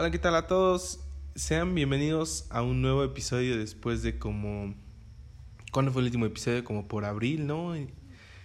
[0.00, 0.98] Hola, ¿qué tal a todos?
[1.34, 4.74] Sean bienvenidos a un nuevo episodio después de como...
[5.72, 6.64] ¿Cuándo fue el último episodio?
[6.64, 7.74] Como por abril, ¿no?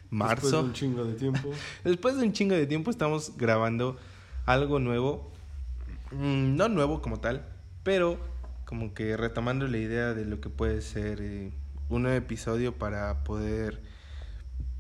[0.10, 0.42] Marzo.
[0.42, 1.52] Después de un chingo de tiempo.
[1.86, 3.96] Después de un chingo de tiempo estamos grabando
[4.46, 5.32] algo nuevo.
[6.12, 7.46] Mm, no nuevo como tal,
[7.84, 8.20] pero
[8.66, 11.54] como que retomando la idea de lo que puede ser eh,
[11.88, 13.82] un nuevo episodio para poder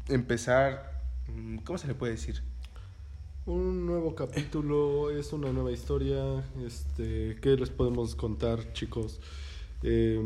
[0.09, 1.01] empezar...
[1.33, 2.43] mm, ¿Cómo se le puede decir?
[3.45, 6.43] Un nuevo capítulo, es una nueva historia.
[6.65, 9.19] Este, ¿Qué les podemos contar, chicos?
[9.83, 10.19] Eh,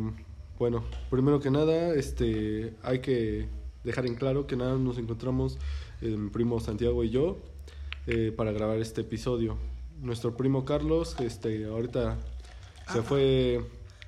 [0.58, 3.48] bueno, primero que nada, este, hay que
[3.84, 5.58] dejar en claro que nada nos encontramos
[6.02, 7.38] eh, mi primo Santiago y yo
[8.08, 9.58] eh, para grabar este episodio.
[10.02, 12.18] Nuestro primo Carlos, este, ahorita
[12.94, 13.66] se fue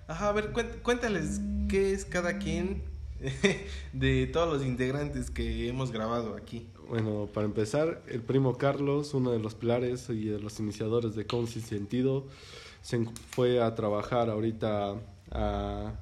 [0.08, 2.84] Ajá, a ver, cuént- cuéntales qué es cada quien
[3.94, 6.68] de todos los integrantes que hemos grabado aquí.
[6.90, 11.26] Bueno, para empezar, el primo Carlos, uno de los pilares y de los iniciadores de
[11.26, 12.26] Con Sin Sentido,
[12.82, 14.96] se fue a trabajar ahorita
[15.32, 15.94] a,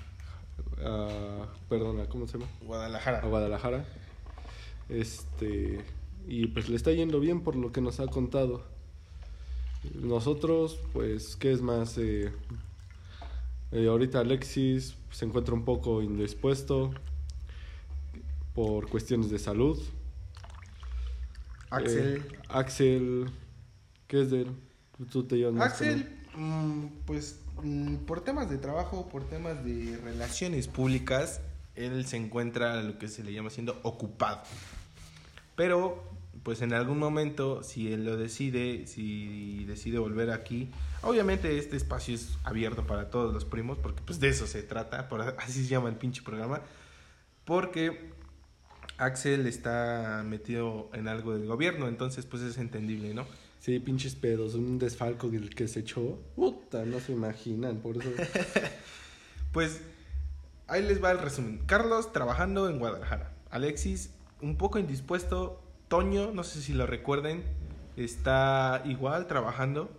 [0.84, 2.50] a- perdona, ¿cómo se llama?
[2.66, 3.20] Guadalajara.
[3.20, 3.86] A Guadalajara.
[4.90, 5.86] Este,
[6.28, 8.64] y pues le está yendo bien por lo que nos ha contado.
[10.02, 11.98] Nosotros, pues, ¿qué es más?
[12.00, 12.32] Eh,
[13.72, 16.92] eh, ahorita Alexis se encuentra un poco indispuesto
[18.56, 19.80] por cuestiones de salud.
[21.70, 22.18] Axel.
[22.18, 23.32] Eh, Axel,
[24.08, 24.52] ¿qué es de él?
[25.12, 25.62] Tú te él.
[25.62, 31.42] Axel, mm, pues mm, por temas de trabajo, por temas de relaciones públicas,
[31.76, 34.42] él se encuentra lo que se le llama siendo ocupado.
[35.56, 36.04] Pero,
[36.44, 40.70] pues en algún momento, si él lo decide, si decide volver aquí,
[41.02, 45.08] obviamente este espacio es abierto para todos los primos, porque pues de eso se trata,
[45.08, 46.62] por, así se llama el pinche programa,
[47.46, 48.12] porque
[49.00, 53.26] Axel está metido en algo del gobierno, entonces pues es entendible, ¿no?
[53.60, 56.18] Sí, pinches pedos, un desfalco el que se echó.
[56.36, 58.10] Puta, no se imaginan, por eso.
[59.52, 59.82] Pues
[60.68, 61.60] ahí les va el resumen.
[61.66, 63.32] Carlos trabajando en Guadalajara.
[63.50, 65.62] Alexis un poco indispuesto.
[65.88, 67.44] Toño, no sé si lo recuerden,
[67.98, 69.90] está igual trabajando.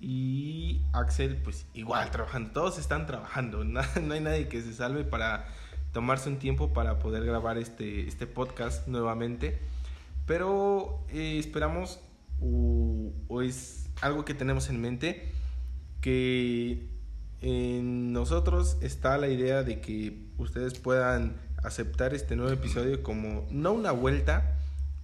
[0.00, 2.50] Y Axel, pues igual trabajando.
[2.52, 3.64] Todos están trabajando.
[3.64, 5.48] Na- No hay nadie que se salve para
[5.92, 9.60] tomarse un tiempo para poder grabar este, este podcast nuevamente.
[10.26, 12.00] Pero eh, esperamos,
[12.40, 15.30] o, o es algo que tenemos en mente,
[16.00, 16.88] que
[17.40, 23.72] en nosotros está la idea de que ustedes puedan aceptar este nuevo episodio como no
[23.72, 24.56] una vuelta,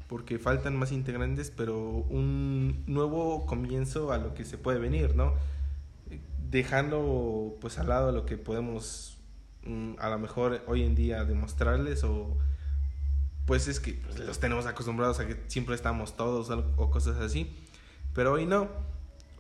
[0.09, 5.34] porque faltan más integrantes, pero un nuevo comienzo a lo que se puede venir, ¿no?
[6.50, 9.18] Dejando pues al lado lo que podemos
[9.99, 12.37] a lo mejor hoy en día demostrarles o
[13.47, 17.19] pues es que pues, los tenemos acostumbrados a que siempre estamos todos o o cosas
[17.19, 17.55] así,
[18.15, 18.69] pero hoy no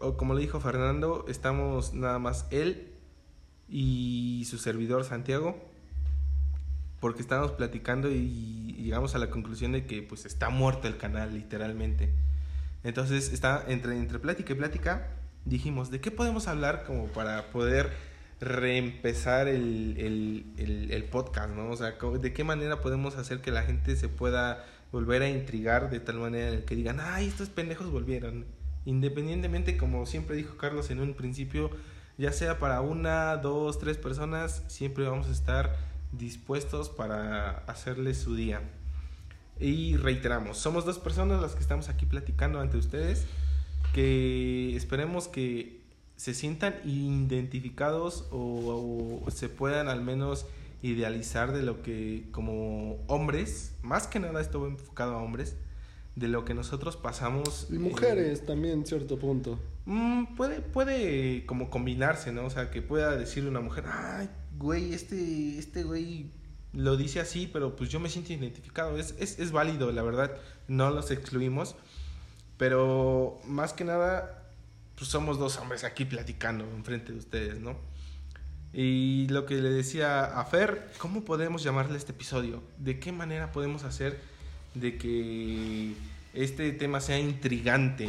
[0.00, 2.92] o como le dijo Fernando, estamos nada más él
[3.68, 5.56] y su servidor Santiago,
[7.00, 11.34] porque estábamos platicando y llegamos a la conclusión de que pues está muerto el canal
[11.34, 12.12] literalmente.
[12.84, 15.08] Entonces está entre, entre plática y plática,
[15.44, 17.92] dijimos, ¿de qué podemos hablar como para poder
[18.40, 21.70] reempezar el, el, el, el podcast, ¿no?
[21.70, 25.90] O sea, ¿de qué manera podemos hacer que la gente se pueda volver a intrigar
[25.90, 28.46] de tal manera en que digan, ay, estos pendejos volvieron?
[28.84, 31.70] Independientemente, como siempre dijo Carlos en un principio,
[32.16, 35.76] ya sea para una, dos, tres personas, siempre vamos a estar
[36.12, 38.62] dispuestos para hacerles su día.
[39.60, 43.26] Y reiteramos, somos dos personas las que estamos aquí platicando ante ustedes,
[43.92, 45.77] que esperemos que
[46.18, 50.46] se sientan identificados o, o se puedan al menos
[50.82, 55.54] idealizar de lo que como hombres, más que nada esto va enfocado a hombres,
[56.16, 57.68] de lo que nosotros pasamos.
[57.70, 59.60] Y eh, mujeres también, cierto punto.
[59.86, 62.46] Mm, puede, puede como combinarse, ¿no?
[62.46, 64.28] O sea, que pueda decir una mujer, ay,
[64.58, 66.32] güey, este, este güey
[66.72, 68.98] lo dice así, pero pues yo me siento identificado.
[68.98, 70.36] Es, es, es válido, la verdad,
[70.66, 71.76] no los excluimos.
[72.56, 74.37] Pero más que nada,
[74.98, 77.76] pues somos dos hombres aquí platicando enfrente de ustedes, ¿no?
[78.72, 82.62] Y lo que le decía a Fer, ¿cómo podemos llamarle este episodio?
[82.78, 84.20] ¿De qué manera podemos hacer
[84.74, 85.94] de que
[86.34, 88.08] este tema sea intrigante?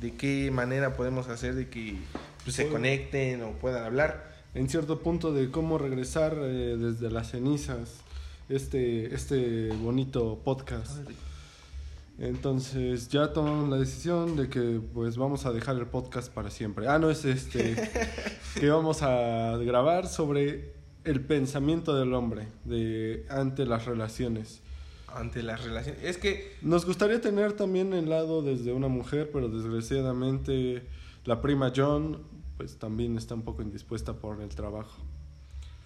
[0.00, 1.98] ¿De qué manera podemos hacer de que
[2.44, 4.32] pues, se conecten o puedan hablar?
[4.54, 7.98] En cierto punto de cómo regresar eh, desde las cenizas
[8.48, 11.08] este, este bonito podcast.
[12.20, 16.86] Entonces ya tomamos la decisión de que pues vamos a dejar el podcast para siempre.
[16.86, 17.74] Ah, no es este
[18.60, 20.74] que vamos a grabar sobre
[21.04, 24.60] el pensamiento del hombre de ante las relaciones.
[25.08, 26.04] Ante las relaciones.
[26.04, 30.82] Es que Nos gustaría tener también el lado desde una mujer, pero desgraciadamente
[31.24, 32.18] la prima John
[32.58, 35.00] pues también está un poco indispuesta por el trabajo.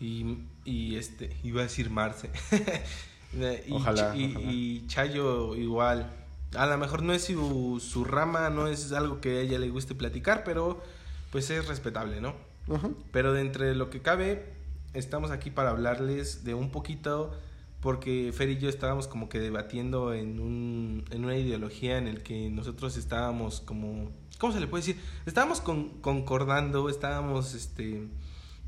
[0.01, 2.29] Y, y este, iba a decir Marce.
[3.69, 4.53] y, Ojalá, y, ojalá.
[4.53, 6.24] y Chayo igual.
[6.56, 9.71] A lo mejor no es su, su rama, no es algo que a ella le
[9.71, 10.83] guste platicar, pero
[11.31, 12.35] pues es respetable, ¿no?
[12.73, 12.89] Ajá.
[13.12, 14.53] Pero de entre lo que cabe,
[14.93, 17.33] estamos aquí para hablarles de un poquito,
[17.81, 22.23] porque Fer y yo estábamos como que debatiendo en, un, en una ideología en el
[22.23, 25.00] que nosotros estábamos como, ¿cómo se le puede decir?
[25.27, 28.07] Estábamos con- concordando, estábamos este,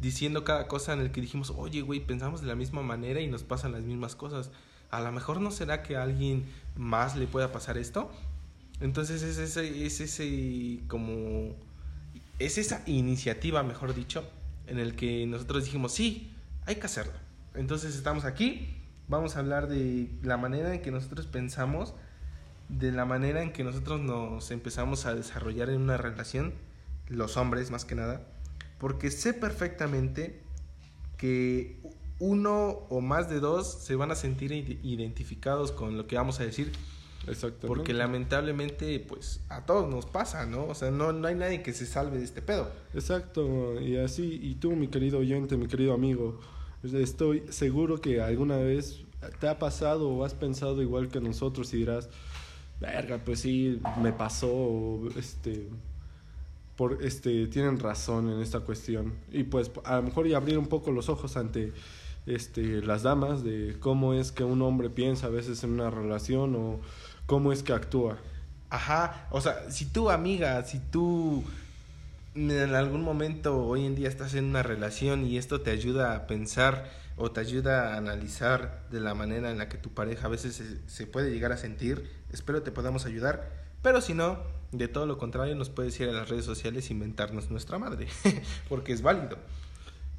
[0.00, 3.28] diciendo cada cosa en el que dijimos, oye, güey, pensamos de la misma manera y
[3.28, 4.50] nos pasan las mismas cosas.
[4.90, 6.44] A lo mejor no será que alguien
[6.76, 8.10] más le pueda pasar esto.
[8.80, 11.54] Entonces es ese, es ese como
[12.38, 14.28] es esa iniciativa, mejor dicho,
[14.66, 16.34] en el que nosotros dijimos, sí,
[16.66, 17.14] hay que hacerlo.
[17.54, 18.76] Entonces estamos aquí,
[19.08, 21.94] vamos a hablar de la manera en que nosotros pensamos,
[22.68, 26.52] de la manera en que nosotros nos empezamos a desarrollar en una relación,
[27.08, 28.20] los hombres más que nada,
[28.78, 30.42] porque sé perfectamente
[31.16, 31.80] que
[32.18, 36.40] uno o más de dos se van a sentir ide- identificados con lo que vamos
[36.40, 36.72] a decir,
[37.26, 37.66] Exactamente.
[37.66, 40.64] porque lamentablemente, pues a todos nos pasa, ¿no?
[40.66, 42.70] O sea, no, no hay nadie que se salve de este pedo.
[42.94, 46.40] Exacto, y así, y tú, mi querido oyente, mi querido amigo,
[46.82, 49.00] estoy seguro que alguna vez
[49.40, 52.08] te ha pasado o has pensado igual que nosotros y dirás,
[52.80, 55.68] verga, pues sí, me pasó, o, este,
[56.76, 59.14] por, este, tienen razón en esta cuestión.
[59.32, 61.72] Y pues a lo mejor y abrir un poco los ojos ante
[62.26, 66.54] este, las damas de cómo es que un hombre piensa a veces en una relación
[66.56, 66.80] o
[67.26, 68.18] cómo es que actúa.
[68.70, 71.44] Ajá, o sea, si tú amiga, si tú
[72.34, 76.26] en algún momento hoy en día estás en una relación y esto te ayuda a
[76.26, 80.30] pensar o te ayuda a analizar de la manera en la que tu pareja a
[80.30, 83.50] veces se, se puede llegar a sentir, espero te podamos ayudar,
[83.82, 84.38] pero si no,
[84.72, 88.08] de todo lo contrario nos puedes ir a las redes sociales e inventarnos nuestra madre,
[88.68, 89.38] porque es válido.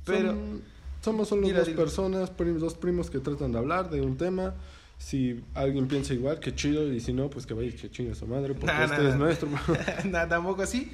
[0.06, 0.64] Pero Son-
[1.12, 4.56] somos solo dos personas, prim- dos primos que tratan de hablar de un tema.
[5.00, 8.16] Si alguien piensa igual, que chido, y si no, pues que vaya que chingue a
[8.16, 9.18] su madre, porque Nah, este nah, es nah.
[9.26, 9.50] nuestro.
[10.06, 10.92] Nada, tampoco así.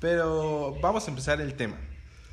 [0.00, 1.76] Pero vamos a empezar el tema,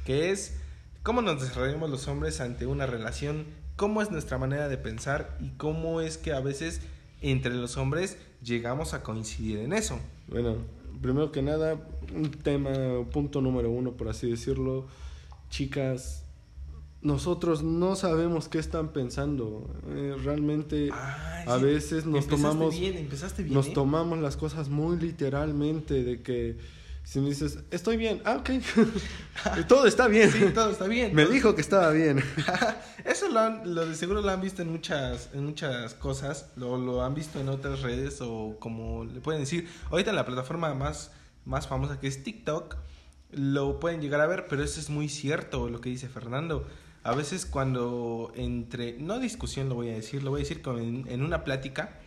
[0.06, 0.56] que es
[1.04, 3.45] cómo nos desarrollamos los hombres ante una relación,
[3.75, 6.81] cómo es nuestra manera de pensar y cómo es que a veces
[7.22, 10.00] entre los hombres llegamos a coincidir en eso.
[10.27, 10.57] bueno,
[11.01, 11.77] primero que nada,
[12.13, 12.72] un tema,
[13.12, 14.88] punto número uno, por así decirlo.
[15.50, 16.21] Chicas,
[17.01, 19.69] nosotros no sabemos qué están pensando.
[19.89, 22.80] Eh, realmente, a veces nos tomamos...
[22.80, 23.53] bien, empezaste bien.
[23.56, 23.71] Nos ¿eh?
[23.74, 26.57] tomamos las cosas muy literalmente de que
[27.03, 28.51] si me dices, estoy bien, ah, ok,
[29.68, 30.31] todo está bien.
[30.31, 31.15] Sí, todo está bien.
[31.15, 32.24] me dijo que estaba bien.
[33.06, 36.77] Eso lo, han- lo de seguro lo han visto en muchas, en muchas cosas, lo,
[36.77, 40.74] lo han visto en otras redes o como le pueden decir, ahorita en la plataforma
[40.75, 41.12] más,
[41.45, 42.75] más famosa que es TikTok,
[43.31, 46.68] lo pueden llegar a ver, pero eso es muy cierto lo que dice Fernando.
[47.03, 50.77] A veces cuando entre, no discusión lo voy a decir, lo voy a decir como
[50.80, 51.98] en, en una plática,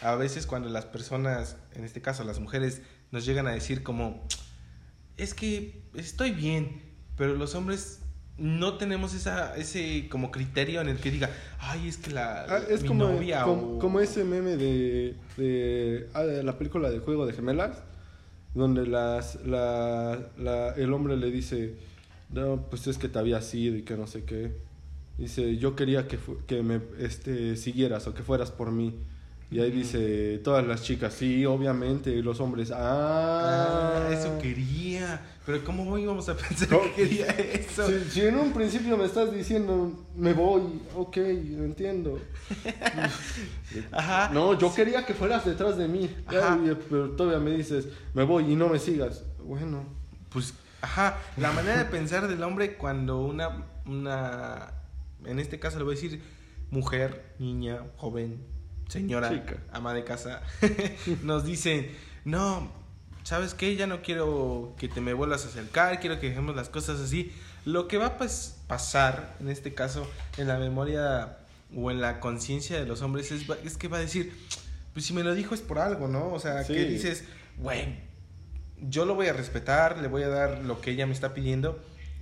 [0.00, 2.80] a veces cuando las personas, en este caso las mujeres,
[3.10, 4.22] nos llegan a decir como,
[5.18, 6.82] es que estoy bien,
[7.16, 8.00] pero los hombres
[8.38, 11.30] no tenemos esa, ese como criterio en el que diga,
[11.60, 15.16] ay, es que la, Ah, es mi como, novia como, o- como ese meme de,
[15.36, 17.82] de, ah, de la película de Juego de Gemelas,
[18.54, 21.76] donde las, la, la- el hombre le dice,
[22.34, 24.56] no, pues es que te había sido y que no sé qué.
[25.18, 28.94] Dice, yo quería que, que me este, siguieras o que fueras por mí.
[29.50, 35.20] Y ahí dice, todas las chicas, sí, obviamente, y los hombres, ah, Ah, eso quería.
[35.46, 37.86] Pero ¿cómo íbamos a pensar No, que quería eso?
[37.86, 40.62] Si, si en un principio me estás diciendo, me voy,
[40.96, 41.16] ok,
[41.56, 42.18] lo entiendo.
[43.92, 44.30] Ajá.
[44.32, 46.10] No, yo quería que fueras detrás de mí.
[46.26, 46.58] Ajá.
[46.90, 49.24] Pero todavía me dices, me voy y no me sigas.
[49.42, 49.84] Bueno,
[50.30, 54.72] Pues, ajá, la manera de pensar del hombre cuando una, una,
[55.24, 56.22] en este caso le voy a decir,
[56.70, 58.44] mujer, niña, joven,
[58.88, 59.56] señora, Chica.
[59.72, 60.42] ama de casa,
[61.22, 61.90] nos dicen,
[62.24, 62.70] no,
[63.22, 63.76] ¿sabes qué?
[63.76, 67.32] Ya no quiero que te me vuelvas a acercar, quiero que dejemos las cosas así.
[67.64, 71.38] Lo que va a pas- pasar, en este caso, en la memoria
[71.74, 74.32] o en la conciencia de los hombres es que va a decir,
[74.92, 76.30] pues si me lo dijo es por algo, ¿no?
[76.32, 76.74] O sea, Sí.
[76.74, 77.24] que dices,
[77.56, 77.98] güey,
[78.88, 81.78] yo lo voy a respetar, le voy a dar lo que ella me está pidiendo.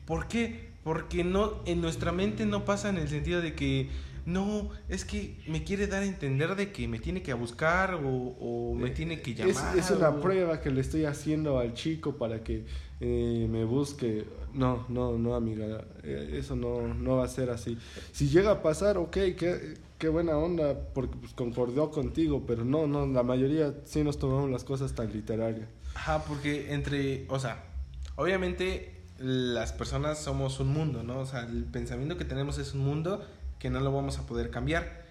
[0.06, 0.70] ¿Por qué?
[0.84, 3.88] Porque no, en nuestra mente no pasa en el sentido de que
[4.24, 8.08] no, es que me quiere dar a entender de que me tiene que buscar o,
[8.40, 9.78] o me tiene que es, llamar.
[9.78, 12.64] es una o- prueba que le estoy haciendo al chico para que
[13.00, 14.24] eh, me busque.
[14.54, 17.78] No, no, no, amiga, eh, eso no, no va a ser así.
[18.12, 22.86] Si llega a pasar, ok, qué, qué buena onda, porque pues, concordó contigo, pero no,
[22.86, 25.68] no, la mayoría sí nos tomamos las cosas tan literarias.
[25.94, 27.64] Ajá, porque entre, o sea,
[28.16, 31.20] obviamente las personas somos un mundo, ¿no?
[31.20, 33.24] O sea, el pensamiento que tenemos es un mundo
[33.58, 35.02] que no lo vamos a poder cambiar.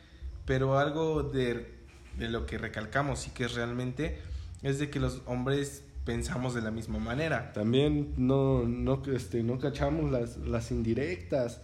[0.46, 1.74] Pero algo de,
[2.18, 4.20] de lo que recalcamos y que es realmente
[4.64, 7.54] es de que los hombres pensamos de la misma manera.
[7.54, 11.62] También no, no, este, no cachamos las, las indirectas.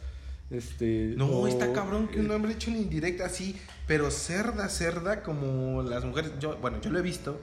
[0.50, 5.22] Este, No, o- está cabrón que un hombre eche una indirecta así, pero cerda, cerda,
[5.24, 6.32] como las mujeres.
[6.40, 7.42] Yo, bueno, yo lo he visto,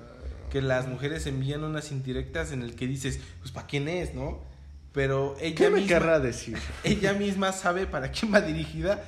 [0.54, 4.38] que las mujeres envían unas indirectas en el que dices, pues para quién es, ¿no?
[4.92, 6.56] Pero ella ¿Qué me misma, querrá decir?
[6.84, 9.02] ella misma sabe para quién va dirigida.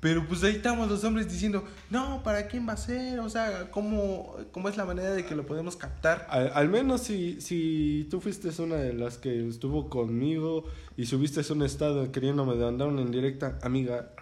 [0.00, 3.20] Pero pues ahí estamos los hombres diciendo, no, ¿para quién va a ser?
[3.20, 6.26] O sea, ¿cómo, cómo es la manera de que lo podemos captar?
[6.30, 10.64] Al, al menos si, si tú fuiste una de las que estuvo conmigo
[10.96, 14.12] y subiste un estado queriéndome mandar una indirecta, amiga,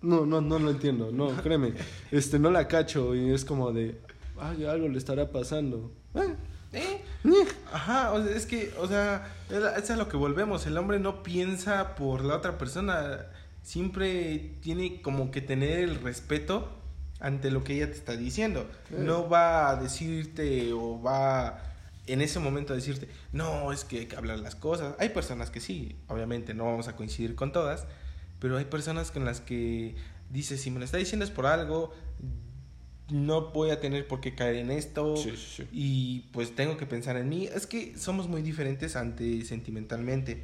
[0.00, 1.74] no, no, no lo entiendo, no, créeme,
[2.10, 4.00] este, no la cacho y es como de,
[4.40, 5.92] ay, algo le estará pasando.
[6.14, 6.34] Eh,
[6.72, 7.02] ¿Eh?
[7.72, 9.32] Ajá, o sea, es que, o sea,
[9.76, 10.66] es a- lo que volvemos.
[10.66, 13.26] El hombre no piensa por la otra persona.
[13.62, 16.68] Siempre tiene como que tener el respeto
[17.18, 18.68] ante lo que ella te está diciendo.
[18.90, 18.96] Eh.
[18.98, 21.62] No va a decirte o va
[22.06, 24.94] en ese momento a decirte, no, es que hay que hablar las cosas.
[24.98, 27.86] Hay personas que sí, obviamente no vamos a coincidir con todas,
[28.40, 29.94] pero hay personas con las que
[30.30, 31.92] dices, si me lo está diciendo es por algo,
[33.10, 35.68] no voy a tener por qué caer en esto Sí, sí, sí.
[35.72, 37.46] y pues tengo que pensar en mí.
[37.46, 40.42] Es que somos muy diferentes ante sentimentalmente.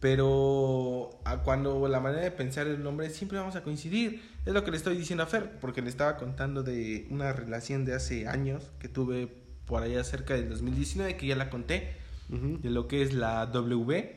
[0.00, 4.20] Pero a cuando la manera de pensar del hombre siempre vamos a coincidir.
[4.44, 7.84] Es lo que le estoy diciendo a Fer, porque le estaba contando de una relación
[7.84, 9.28] de hace años que tuve
[9.64, 11.92] por allá cerca del 2019, que ya la conté,
[12.28, 14.16] de lo que es la W,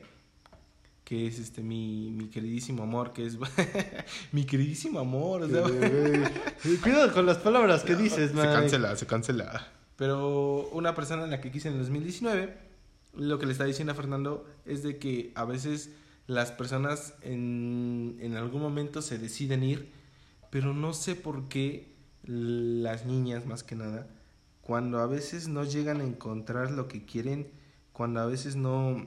[1.05, 3.37] que es este mi, mi queridísimo amor, que es
[4.31, 5.61] mi queridísimo amor, o sea,
[6.83, 8.47] Cuidado con las palabras que dices, se man.
[8.47, 9.67] cancela, se cancela.
[9.97, 12.57] Pero una persona en la que quise en el 2019,
[13.13, 15.91] lo que le está diciendo a Fernando es de que a veces
[16.25, 19.91] las personas en, en algún momento se deciden ir,
[20.49, 21.93] pero no sé por qué
[22.23, 24.07] las niñas más que nada,
[24.61, 27.47] cuando a veces no llegan a encontrar lo que quieren,
[27.93, 29.05] cuando a veces no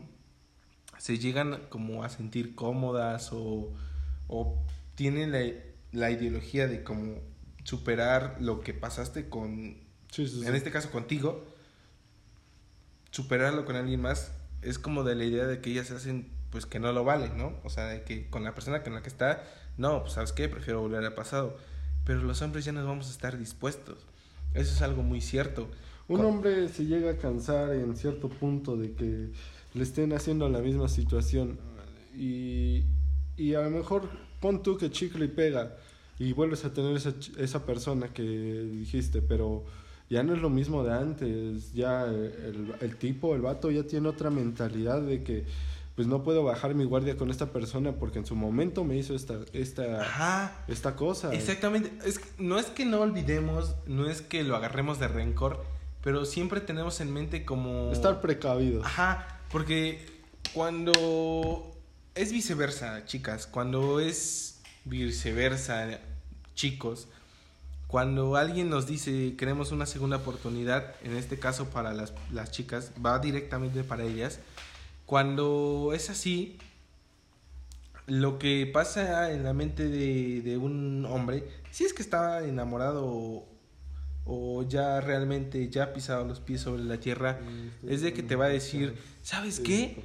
[0.99, 3.73] se llegan como a sentir cómodas o,
[4.29, 4.63] o
[4.95, 5.41] tienen la,
[5.93, 7.17] la ideología de como
[7.65, 9.77] superar lo que pasaste con,
[10.11, 10.47] Sí, sí, sí.
[10.47, 11.45] en este caso contigo,
[13.11, 16.65] superarlo con alguien más, es como de la idea de que ellas se hacen pues
[16.67, 17.53] que no lo valen, ¿no?
[17.63, 19.45] O sea, de que con la persona con la que está,
[19.77, 21.59] no, pues sabes qué, prefiero volver al pasado.
[22.05, 23.99] Pero los hombres ya no vamos a estar dispuestos.
[24.55, 25.69] Eso es algo muy cierto.
[26.09, 29.31] Un Cu- hombre se llega a cansar en cierto punto de que
[29.75, 31.59] le estén haciendo la misma situación
[32.17, 32.83] y,
[33.37, 34.09] y a lo mejor
[34.41, 35.77] pon tú que chicle y pega
[36.19, 39.65] y vuelves a tener esa, esa persona que dijiste, pero
[40.11, 44.09] ya no es lo mismo de antes, ya el, el tipo, el vato ya tiene
[44.09, 45.45] otra mentalidad de que
[45.95, 49.15] pues no puedo bajar mi guardia con esta persona porque en su momento me hizo
[49.17, 50.65] esta, esta, Ajá.
[50.69, 51.35] esta cosa.
[51.35, 51.93] Exactamente.
[52.05, 55.65] Es, que- no es que no olvidemos, no es que lo agarremos de rencor,
[56.05, 57.91] pero siempre tenemos en mente como...
[57.93, 58.85] Estar precavido.
[58.85, 60.07] Ajá, porque
[60.55, 61.77] cuando
[62.15, 66.01] es viceversa, chicas, cuando es viceversa,
[66.55, 67.09] chicos,
[67.87, 72.93] cuando alguien nos dice queremos una segunda oportunidad, en este caso para las, las chicas,
[73.05, 74.41] va directamente para ellas,
[75.07, 76.59] cuando es así,
[78.07, 83.07] lo que pasa en la mente de, de un hombre, si es que está enamorado
[83.07, 83.58] o,
[84.31, 87.41] o ya realmente ya ha pisado los pies sobre la tierra,
[87.87, 89.97] es de que te va a decir, ¿sabes qué?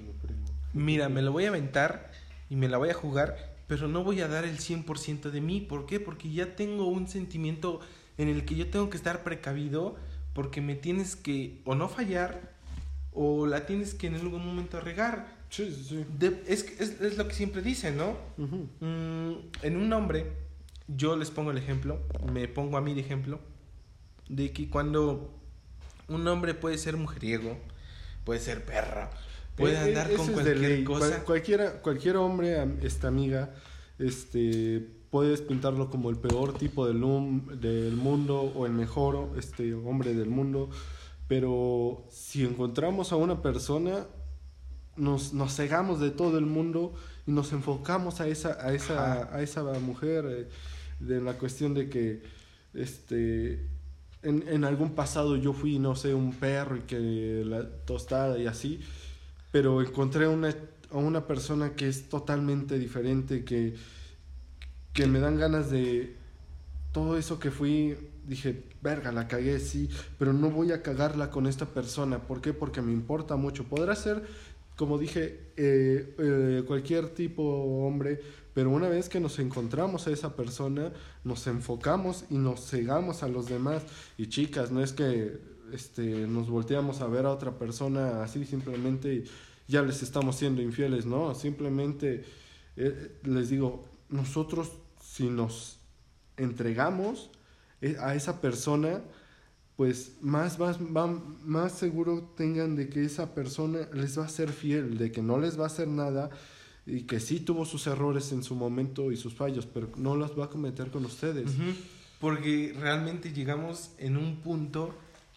[0.74, 2.10] Mira, me lo voy a aventar
[2.50, 3.36] y me la voy a jugar,
[3.68, 5.60] pero no voy a dar el 100% de mí.
[5.62, 6.00] ¿Por qué?
[6.00, 7.82] Porque ya tengo un sentimiento
[8.18, 9.96] en el que yo tengo que estar precavido
[10.34, 12.54] porque me tienes que o no fallar
[13.12, 15.36] o la tienes que en algún momento regar.
[15.50, 16.06] Sí, sí, sí.
[16.18, 18.16] De- es, es, es lo que siempre dicen, ¿no?
[18.38, 20.32] Mm, en un hombre,
[20.88, 22.00] yo les pongo el ejemplo,
[22.32, 23.40] me pongo a mí de ejemplo,
[24.30, 25.34] de que cuando
[26.08, 27.58] un hombre puede ser mujeriego,
[28.24, 29.10] puede ser perra,
[29.56, 31.08] puede Eh, andar eh, con es de cualquier cosa.
[31.10, 33.54] Cual- cualquiera, cualquier hombre, esta amiga,
[34.00, 37.00] este, puedes pintarlo como el peor tipo del,
[37.60, 40.70] del mundo o el mejor este, hombre del mundo.
[41.28, 44.06] Pero si encontramos a una persona,
[44.96, 46.94] nos, nos cegamos de todo el mundo
[47.26, 49.36] y nos enfocamos a esa, a esa, Ajá.
[49.38, 50.26] a esa mujer.
[50.28, 50.50] eh,
[51.00, 52.22] de la cuestión de que
[52.74, 53.68] este
[54.24, 58.48] en, en algún pasado yo fui, no sé, un perro y que la tostada y
[58.48, 58.80] así,
[59.52, 60.56] pero encontré una,
[60.92, 63.76] a una persona que es totalmente diferente, que,
[64.94, 66.16] que me dan ganas de
[66.92, 69.90] todo eso que fui, dije, verga, la cagué, sí,
[70.20, 72.20] pero no voy a cagarla con esta persona.
[72.20, 72.54] ¿Por qué?
[72.54, 73.64] Porque me importa mucho.
[73.64, 74.24] Podrá ser
[74.76, 78.20] como dije, eh, eh, cualquier tipo hombre,
[78.54, 80.94] pero una vez que nos encontramos a esa persona,
[81.24, 83.84] nos enfocamos y nos cegamos a los demás.
[84.18, 85.40] Y chicas, no es que
[85.72, 89.24] este, nos volteamos a ver a otra persona así simplemente y
[89.68, 92.26] ya les estamos siendo infieles, no, simplemente
[92.76, 95.80] eh, les digo, nosotros si nos
[96.38, 97.30] entregamos
[98.00, 99.02] a esa persona,
[99.76, 104.98] pues más, más, más seguro tengan de que esa persona les va a ser fiel,
[104.98, 106.30] de que no les va a hacer nada
[106.86, 110.38] y que sí tuvo sus errores en su momento y sus fallos, pero no los
[110.38, 111.52] va a cometer con ustedes.
[112.20, 114.94] Porque realmente llegamos en un punto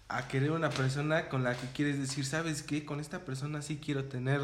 [0.09, 2.85] a querer una persona con la que quieres decir, ¿sabes qué?
[2.85, 4.41] Con esta persona sí quiero tener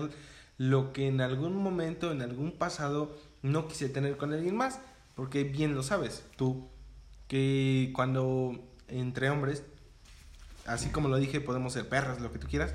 [0.58, 4.80] lo que en algún momento, en algún pasado, no quise tener con alguien más.
[5.14, 6.68] Porque bien lo sabes, tú,
[7.28, 9.62] que cuando entre hombres
[10.66, 12.74] así como lo dije, podemos ser perras, lo que tú quieras.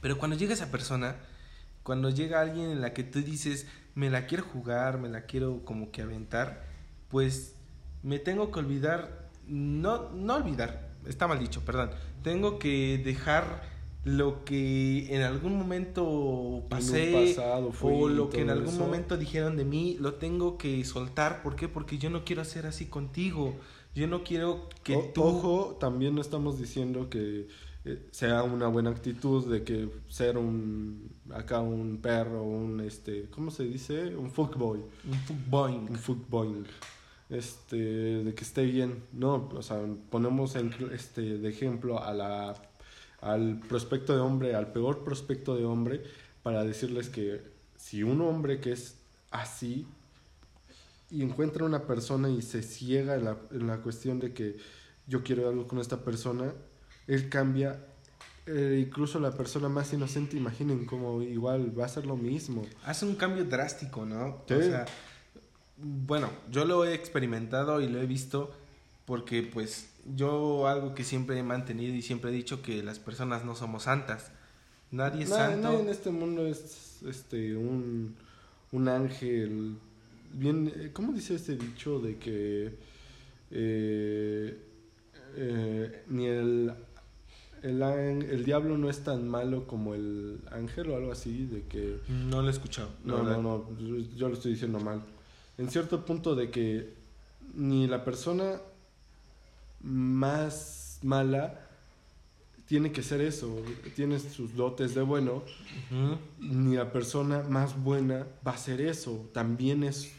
[0.00, 1.16] Pero cuando llega esa persona,
[1.82, 5.64] cuando llega alguien en la que tú dices, me la quiero jugar, me la quiero
[5.64, 6.64] como que aventar,
[7.08, 7.54] pues
[8.02, 11.90] me tengo que olvidar, no, no olvidar, está mal dicho, perdón,
[12.22, 13.62] tengo que dejar
[14.04, 17.36] lo que en algún momento pasé
[17.82, 21.68] o lo que en algún momento dijeron de mí, lo tengo que soltar, ¿por qué?
[21.68, 23.56] Porque yo no quiero ser así contigo.
[23.94, 25.24] Yo no quiero que tú...
[25.24, 27.48] Ojo, también no estamos diciendo que
[27.84, 33.50] eh, sea una buena actitud de que ser un acá un perro un este cómo
[33.50, 34.80] se dice un fuckboy.
[34.80, 36.64] Un fuckboy un fuckboy
[37.30, 39.04] este de que esté bien.
[39.12, 42.54] No o sea ponemos en, este de ejemplo a la
[43.22, 46.02] al prospecto de hombre al peor prospecto de hombre
[46.42, 47.40] para decirles que
[47.76, 48.96] si un hombre que es
[49.30, 49.86] así
[51.10, 54.58] y encuentra una persona y se ciega en la, en la cuestión de que
[55.06, 56.54] yo quiero algo con esta persona,
[57.14, 57.86] él cambia.
[58.46, 62.64] Eh, incluso la persona más inocente, imaginen como igual va a ser lo mismo.
[62.84, 64.42] Hace un cambio drástico, ¿no?
[64.44, 64.86] O sea,
[65.76, 68.50] bueno, yo lo he experimentado y lo he visto
[69.04, 73.44] porque pues yo algo que siempre he mantenido y siempre he dicho que las personas
[73.44, 74.32] no somos santas.
[74.90, 75.68] Nadie es santo.
[75.68, 78.16] Nadie en este mundo es este un,
[78.72, 79.76] un ángel
[80.32, 82.72] bien, eh, ¿cómo dice este dicho de que
[83.50, 84.58] eh,
[85.36, 86.72] eh, ni el,
[87.62, 91.46] el, el, diablo no es tan malo como el ángel o algo así?
[91.46, 91.98] De que...
[92.08, 92.88] No lo he escuchado.
[93.04, 93.66] No, no, no,
[94.16, 95.02] yo lo estoy diciendo mal.
[95.58, 96.94] En cierto punto de que
[97.54, 98.60] ni la persona
[99.82, 101.66] más mala
[102.66, 103.62] tiene que ser eso,
[103.96, 105.42] tiene sus dotes de bueno,
[106.38, 110.12] ni la persona más buena va a ser eso, también es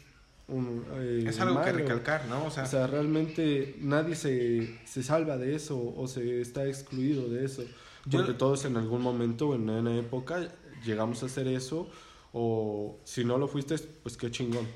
[0.48, 2.46] eh, es algo que recalcar, ¿no?
[2.46, 7.64] O sea, realmente nadie se, se, salva de eso o se está excluido de eso.
[8.10, 10.48] Porque todos en algún momento, en una época,
[10.84, 11.88] llegamos a hacer eso.
[12.32, 14.66] O si no lo fuiste, pues qué chingón.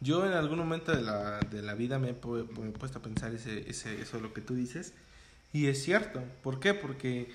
[0.00, 3.68] Yo en algún momento de la, de la vida me he, puesto a pensar ese,
[3.68, 4.92] ese, eso lo que tú dices.
[5.52, 6.22] Y es cierto.
[6.42, 6.74] ¿Por qué?
[6.74, 7.30] Porque,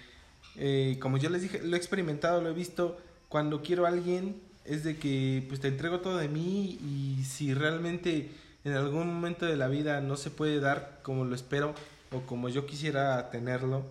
[0.55, 2.97] eh, como yo les dije, lo he experimentado, lo he visto.
[3.27, 7.53] Cuando quiero a alguien, es de que pues te entrego todo de mí y si
[7.53, 8.29] realmente
[8.63, 11.73] en algún momento de la vida no se puede dar como lo espero
[12.11, 13.83] o como yo quisiera tenerlo,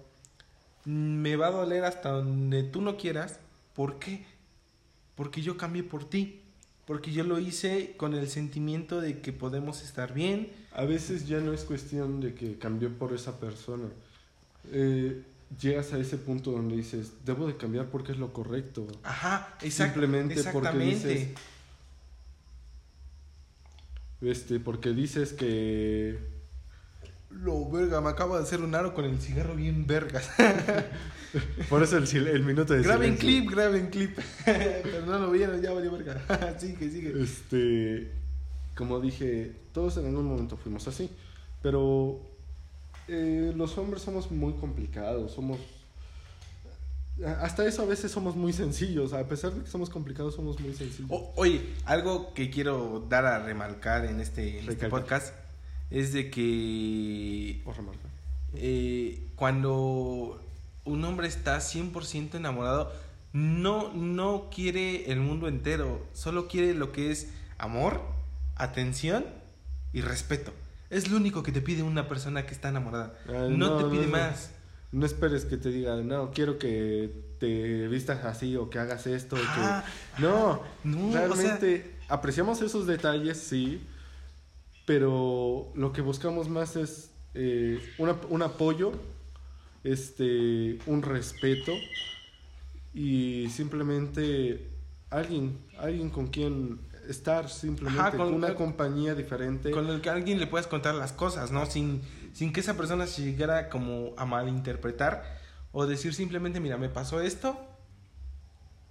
[0.85, 3.41] me va a doler hasta donde tú no quieras.
[3.75, 4.25] ¿Por qué?
[5.17, 6.43] Porque yo cambié por ti.
[6.87, 10.51] Porque yo lo hice con el sentimiento de que podemos estar bien.
[10.73, 13.89] A veces ya no es cuestión de que cambió por esa persona.
[14.73, 15.23] Eh,
[15.61, 18.87] llegas a ese punto donde dices, debo de cambiar porque es lo correcto.
[19.03, 21.29] Ajá, Simplemente porque dices...
[24.21, 26.19] Este, porque dices que...
[27.31, 30.31] Lo verga, me acabo de hacer un aro con el cigarro bien vergas.
[31.69, 34.19] Por eso el, el minuto de Graben clip, graben clip.
[34.45, 36.25] Pero no lo vieron, ya valió verga.
[36.59, 37.23] sigue, sigue.
[37.23, 38.11] Este,
[38.75, 41.11] como dije, todos en algún momento fuimos así.
[41.63, 42.28] Pero
[43.09, 45.59] eh, los hombres somos muy complicados, somos...
[47.41, 50.73] Hasta eso a veces somos muy sencillos, a pesar de que somos complicados, somos muy
[50.73, 51.11] sencillos.
[51.35, 55.35] oye, algo que quiero dar a remarcar en este, este podcast
[55.91, 57.61] es de que...
[58.55, 60.41] Eh, cuando
[60.85, 62.93] un hombre está 100% enamorado,
[63.33, 68.01] no, no quiere el mundo entero, solo quiere lo que es amor,
[68.57, 69.25] atención
[69.93, 70.53] y respeto.
[70.91, 73.19] Es lo único que te pide una persona que está enamorada.
[73.51, 74.53] no, te pide más.
[74.91, 79.37] No esperes que te diga, no, quiero que te vistas así o que hagas esto.
[80.19, 83.83] No, no, realmente apreciamos esos detalles, sí,
[84.87, 88.93] pero lo que buscamos más es eh, un apoyo,
[89.85, 91.73] este, un respeto
[92.95, 94.67] y simplemente
[95.11, 99.71] alguien, alguien con quien estar simplemente Ajá, con- con una compañía diferente.
[99.71, 101.67] Con el que alguien le puedas contar las cosas, ¿no?
[101.67, 105.25] Sin, sin que esa persona se llegara como a malinterpretar
[105.73, 107.59] o decir simplemente, mira, me pasó esto,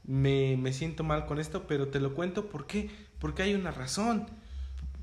[0.03, 2.89] me, me siento mal con esto, pero te lo cuento, ¿por qué?
[3.19, 4.27] Porque hay una razón.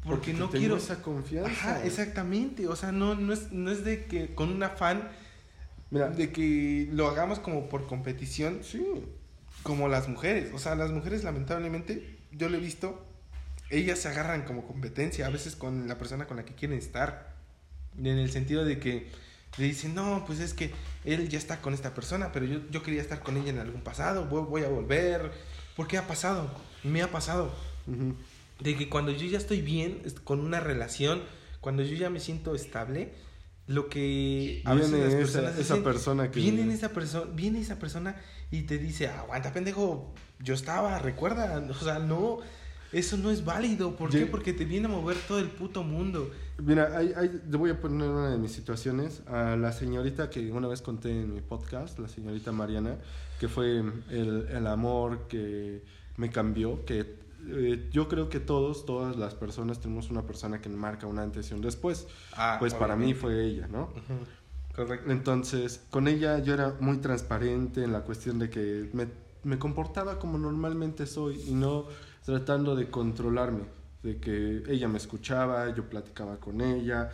[0.05, 0.77] Porque, no tengo quiero...
[0.77, 1.51] esa confianza.
[1.51, 2.69] Ajá, exactamente.
[2.69, 5.09] O sea, no, no, es, no es de que con un afán
[5.91, 8.85] Mira, de que lo hagamos como por competición, sí,
[9.65, 10.53] como las mujeres.
[10.55, 13.05] O sea, las mujeres lamentablemente, yo lo he visto,
[13.71, 17.35] ellas se agarran como competencia a veces con la persona con la que quieren estar.
[17.99, 19.09] En el sentido de que
[19.57, 20.71] le dicen, no, pues es que
[21.05, 23.81] él ya está con esta persona, pero yo, yo quería estar con ella en algún
[23.81, 25.33] pasado, voy, voy a volver.
[25.77, 26.51] ¿Por qué ha pasado?
[26.85, 27.55] Me ha pasado.
[27.87, 28.15] ujú,
[28.61, 31.23] De que cuando yo ya estoy bien con una relación,
[31.61, 33.13] cuando yo ya me siento estable,
[33.67, 37.31] lo que a veces Viene las esa- personas esa dicen, persona que- viene esa persona,
[37.35, 38.17] viene esa persona
[38.51, 42.39] y te dice, aguanta pendejo, yo estaba, recuerda, o sea, no,
[42.93, 44.27] eso no es válido, ¿por qué?
[44.27, 46.31] Porque te viene a mover todo el puto mundo.
[46.59, 49.23] Mira, hay, hay- te voy a poner una de mis situaciones.
[49.27, 52.97] A la señorita que una vez conté en mi podcast, la señorita Mariana,
[53.41, 53.79] que fue
[54.11, 55.83] el, el amor que
[56.17, 60.69] me cambió, que eh, yo creo que todos, todas las personas tenemos una persona que
[60.69, 62.07] marca un antes y un después.
[62.37, 63.91] Ah, pues para mí fue ella, ¿no?
[64.75, 65.11] Correcto.
[65.11, 69.09] Entonces, con ella yo era muy transparente en la cuestión de que me,
[69.45, 71.87] me comportaba como normalmente soy y no
[72.25, 73.65] tratando de controlarme,
[74.03, 77.11] de que ella me escuchaba, yo platicaba con ella.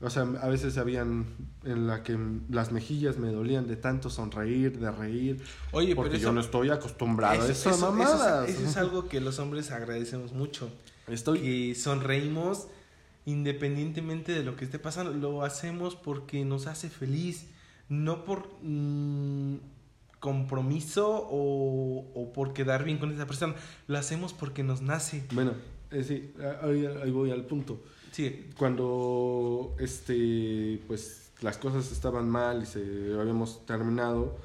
[0.00, 1.26] O sea, a veces habían
[1.64, 2.16] en la que
[2.50, 6.40] las mejillas me dolían de tanto sonreír, de reír, Oye, porque pero yo eso, no
[6.40, 8.48] estoy acostumbrado a eso- esas eso- eso es- mamadas.
[8.48, 10.70] eso es algo que los hombres agradecemos mucho.
[11.08, 12.68] Estoy que sonreímos
[13.26, 15.12] independientemente de lo que esté pasando.
[15.12, 17.46] Lo hacemos porque nos hace feliz,
[17.88, 19.56] no por mm,
[20.20, 23.54] compromiso o, o por quedar bien con esa persona.
[23.86, 25.24] Lo hacemos porque nos nace.
[25.32, 25.52] bueno,
[25.90, 26.32] eh, sí,
[26.62, 27.82] ahí, ahí voy al punto.
[28.12, 32.80] Sí, cuando este pues las cosas estaban mal y se
[33.18, 34.36] habíamos terminado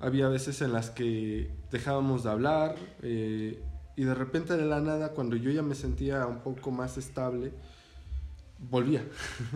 [0.00, 3.62] había veces en las que dejábamos de hablar eh,
[3.96, 7.52] y de repente de la nada cuando yo ya me sentía un poco más estable
[8.58, 9.04] volvía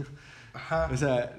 [0.55, 0.89] ajá.
[0.93, 1.37] o sea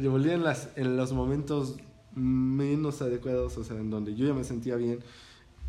[0.00, 1.76] yo volvía en las en los momentos
[2.14, 4.98] menos adecuados o sea en donde yo ya me sentía bien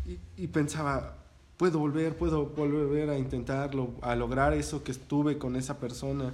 [0.04, 1.21] y, y pensaba
[1.62, 6.26] puedo volver puedo volver a intentarlo a lograr eso que estuve con esa persona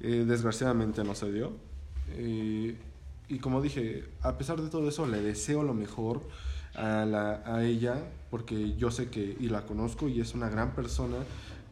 [0.00, 1.46] Eh, desgraciadamente no se dio.
[2.22, 2.74] Eh,
[3.34, 6.20] y como dije a pesar de todo eso le deseo lo mejor
[6.74, 7.94] a, la, a ella
[8.30, 11.18] porque yo sé que y la conozco y es una gran persona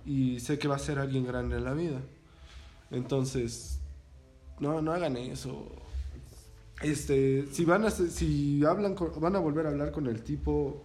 [0.07, 2.00] y sé que va a ser alguien grande en la vida.
[2.90, 3.78] Entonces
[4.61, 5.55] no no hagan eso.
[6.83, 10.85] Este si van a si hablan con- van a volver a hablar con el tipo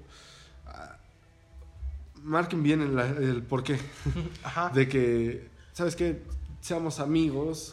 [2.23, 3.77] marquen bien el, el por qué
[4.43, 4.69] Ajá.
[4.69, 6.23] de que sabes qué
[6.61, 7.71] seamos amigos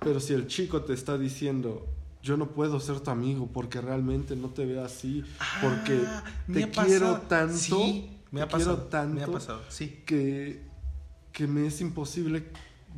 [0.00, 1.86] pero si el chico te está diciendo
[2.22, 5.24] yo no puedo ser tu amigo porque realmente no te veo así
[5.62, 7.20] porque Ah, me te quiero pasado.
[7.28, 8.88] tanto Sí, me ha te quiero pasado.
[8.88, 10.02] tanto Me ha pasado, sí.
[10.06, 10.62] que,
[11.32, 12.46] que me es imposible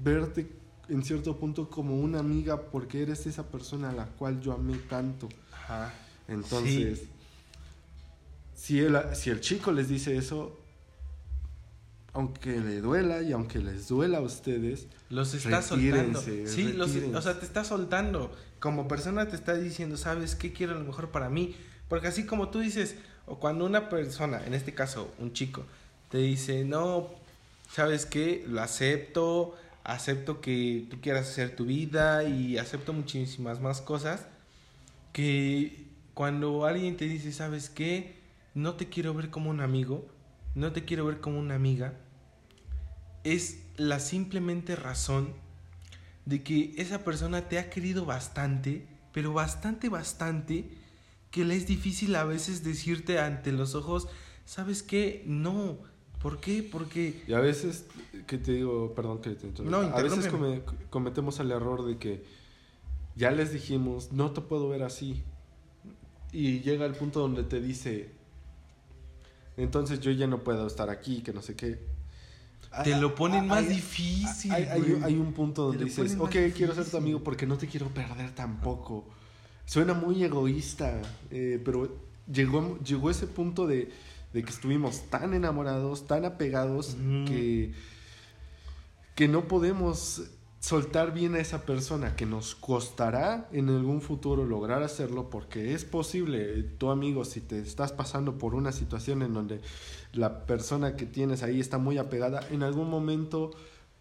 [0.03, 0.49] verte
[0.89, 4.77] en cierto punto como una amiga porque eres esa persona a la cual yo amé
[4.89, 5.29] tanto.
[5.53, 5.93] Ajá.
[6.29, 7.03] Entonces,
[8.57, 10.59] si, el, si el chico les dice eso,
[12.13, 16.21] aunque le duela y aunque les duela a ustedes, Los está soltando.
[16.47, 18.35] Sí, los- o sea, te está soltando.
[18.59, 21.55] Como persona te está diciendo, ¿sabes qué quiero lo mejor para mí?
[21.89, 25.65] Porque así como tú dices, o cuando una persona, en este caso un chico,
[26.11, 27.11] te dice, no,
[27.71, 28.45] ¿sabes qué?
[28.49, 34.27] Lo acepto, acepto que tú quieras hacer tu vida y acepto muchísimas más cosas.
[35.13, 38.16] Que cuando alguien te dice, ¿sabes qué?
[38.57, 40.09] No te quiero ver como un amigo,
[40.55, 41.93] no te quiero ver como una amiga,
[43.23, 45.35] es la simplemente razón
[46.25, 50.71] de que esa persona te ha querido bastante, pero bastante, bastante,
[51.31, 54.09] que le es difícil a veces decirte ante los ojos,
[54.47, 55.23] ¿sabes qué?
[55.27, 55.77] No.
[56.23, 56.63] ¿Por qué?
[56.63, 57.25] Porque...
[57.29, 57.85] y a veces,
[58.27, 62.25] que te digo, perdón que te No, a veces come- cometemos el error de que
[63.17, 65.23] ya les dijimos, no te puedo ver así.
[66.33, 68.16] Y llega el punto donde te dice,
[69.57, 71.79] entonces yo ya no puedo estar aquí, que no sé qué.
[72.85, 74.53] Te lo ponen Hay- más hay- difícil.
[74.53, 75.03] Hay, hay- güey.
[75.03, 76.97] hay un punto donde dices, ok, quiero ser tu difícil".
[76.99, 79.07] amigo porque no te quiero perder tampoco.
[79.65, 81.97] Suena muy egoísta, eh, pero
[82.31, 83.91] llegó, llegó ese punto de,
[84.33, 87.73] de que estuvimos tan enamorados, tan apegados, que,
[89.15, 90.23] que no podemos
[90.71, 95.85] soltar bien a esa persona que nos costará en algún futuro lograr hacerlo porque es
[95.85, 99.61] posible, tu amigo, si te estás pasando por una situación en donde
[100.13, 103.53] la persona que tienes ahí está muy apegada, en algún momento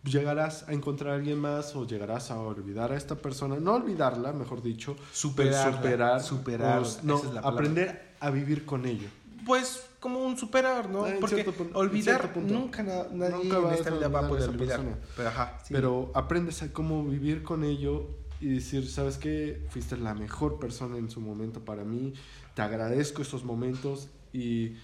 [0.04, 4.34] llegarás a encontrar a alguien más o llegarás a olvidar a esta persona, no olvidarla,
[4.34, 9.08] mejor dicho, Superarla, superar, superarla, o- no, es aprender a vivir con ello.
[9.46, 11.06] Pues como un superar, ¿no?
[11.06, 12.54] Ah, Porque punto- olvidar punto.
[12.54, 14.82] nunca na- nadie Nunca en esta vida va a poder olvidar.
[15.16, 15.74] Pero ajá, sí.
[15.74, 18.08] Pero aprendes a cómo vivir con ello
[18.42, 19.66] y decir, ¿sabes qué?
[19.70, 22.14] Fuiste la mejor persona en su momento para mí,
[22.54, 24.76] te agradezco esos momentos y,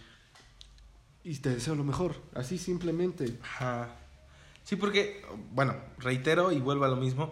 [1.24, 3.38] y te deseo lo mejor, así simplemente.
[3.44, 3.96] Ajá.
[4.64, 5.22] Sí, porque,
[5.54, 7.32] bueno, reitero y vuelvo a lo mismo.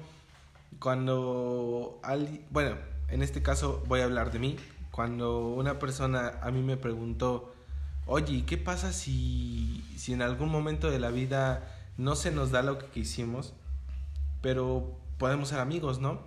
[0.80, 2.76] Cuando alguien, bueno,
[3.10, 4.56] en este caso voy a hablar de mí.
[4.92, 7.54] Cuando una persona a mí me preguntó,
[8.06, 12.52] oye, ¿y ¿qué pasa si, si en algún momento de la vida no se nos
[12.52, 13.54] da lo que quisimos,
[14.42, 16.22] pero podemos ser amigos, ¿no?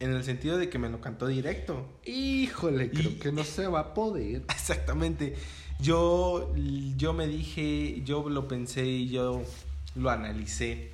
[0.00, 1.86] En el sentido de que me lo cantó directo.
[2.04, 4.42] Híjole, creo Y- que no se va a poder.
[4.50, 5.34] Exactamente.
[5.80, 6.52] Yo,
[6.96, 9.42] yo me dije, yo lo pensé y yo
[9.96, 10.92] lo analicé.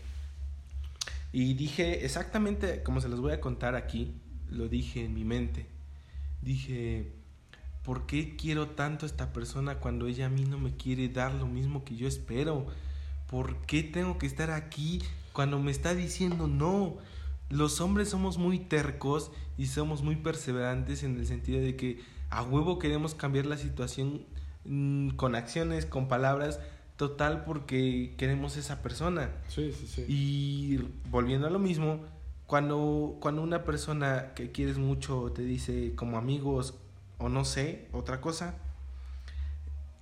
[1.32, 4.14] Y dije exactamente como se los voy a contar aquí,
[4.50, 5.66] lo dije en mi mente.
[6.42, 7.12] Dije,
[7.82, 11.34] ¿por qué quiero tanto a esta persona cuando ella a mí no me quiere dar
[11.34, 12.66] lo mismo que yo espero?
[13.26, 16.96] ¿Por qué tengo que estar aquí cuando me está diciendo no?
[17.48, 22.00] Los hombres somos muy tercos y somos muy perseverantes en el sentido de que
[22.30, 24.24] a huevo queremos cambiar la situación
[24.64, 26.60] mm, con acciones, con palabras,
[26.96, 29.30] total porque queremos esa persona.
[29.48, 30.04] Sí, sí, sí.
[30.06, 30.78] Y
[31.10, 32.04] volviendo a lo mismo,
[32.50, 36.74] cuando, cuando una persona que quieres mucho te dice como amigos
[37.18, 38.56] o no sé, otra cosa,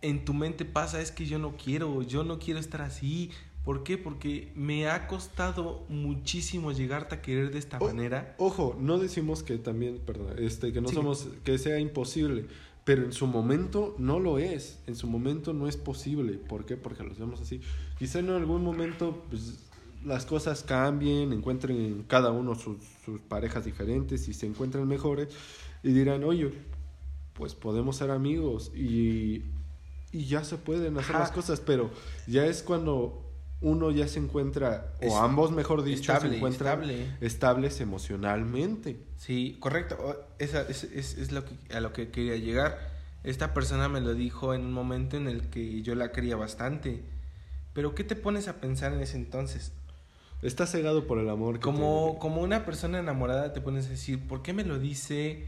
[0.01, 3.31] en tu mente pasa es que yo no quiero, yo no quiero estar así.
[3.67, 3.99] ¿Por qué?
[3.99, 8.35] Porque me ha costado muchísimo llegarte a querer de esta Oh, manera.
[8.39, 10.95] Ojo, no decimos que también, perdón, este, que no Sí.
[10.95, 12.47] somos, que sea imposible,
[12.85, 16.39] pero en su momento no lo es, en su momento no es posible.
[16.39, 16.79] ¿Por qué?
[16.79, 17.61] Porque los vemos así.
[17.99, 19.68] Quizá en algún momento pues,
[20.05, 25.29] las cosas cambien, encuentren cada uno sus, sus parejas diferentes y se encuentren mejores
[25.83, 26.53] y dirán, oye,
[27.35, 29.45] pues podemos ser amigos y,
[30.13, 31.25] y ya se pueden hacer Ajá.
[31.25, 31.91] las cosas, pero
[32.27, 33.25] ya es cuando
[33.61, 37.17] uno ya se encuentra, o Es- ambos mejor dicho, estable, se encuentran estable.
[37.21, 39.01] estables emocionalmente.
[39.17, 39.97] Sí, correcto.
[40.01, 42.79] O- Esa, es, es, es lo que, a lo que quería llegar.
[43.25, 47.03] Esta persona me lo dijo en un momento en el que yo la quería bastante.
[47.73, 49.73] Pero ¿qué te pones a pensar en ese entonces?
[50.43, 51.61] Está cegado por el amor.
[51.61, 55.47] Como, te- como una persona enamorada te pones a decir, ¿por qué me lo dice?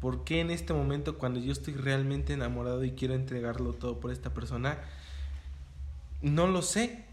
[0.00, 4.12] ¿Por qué en este momento cuando yo estoy realmente enamorado y quiero entregarlo todo por
[4.12, 4.78] esta persona?
[6.22, 7.04] No lo sé.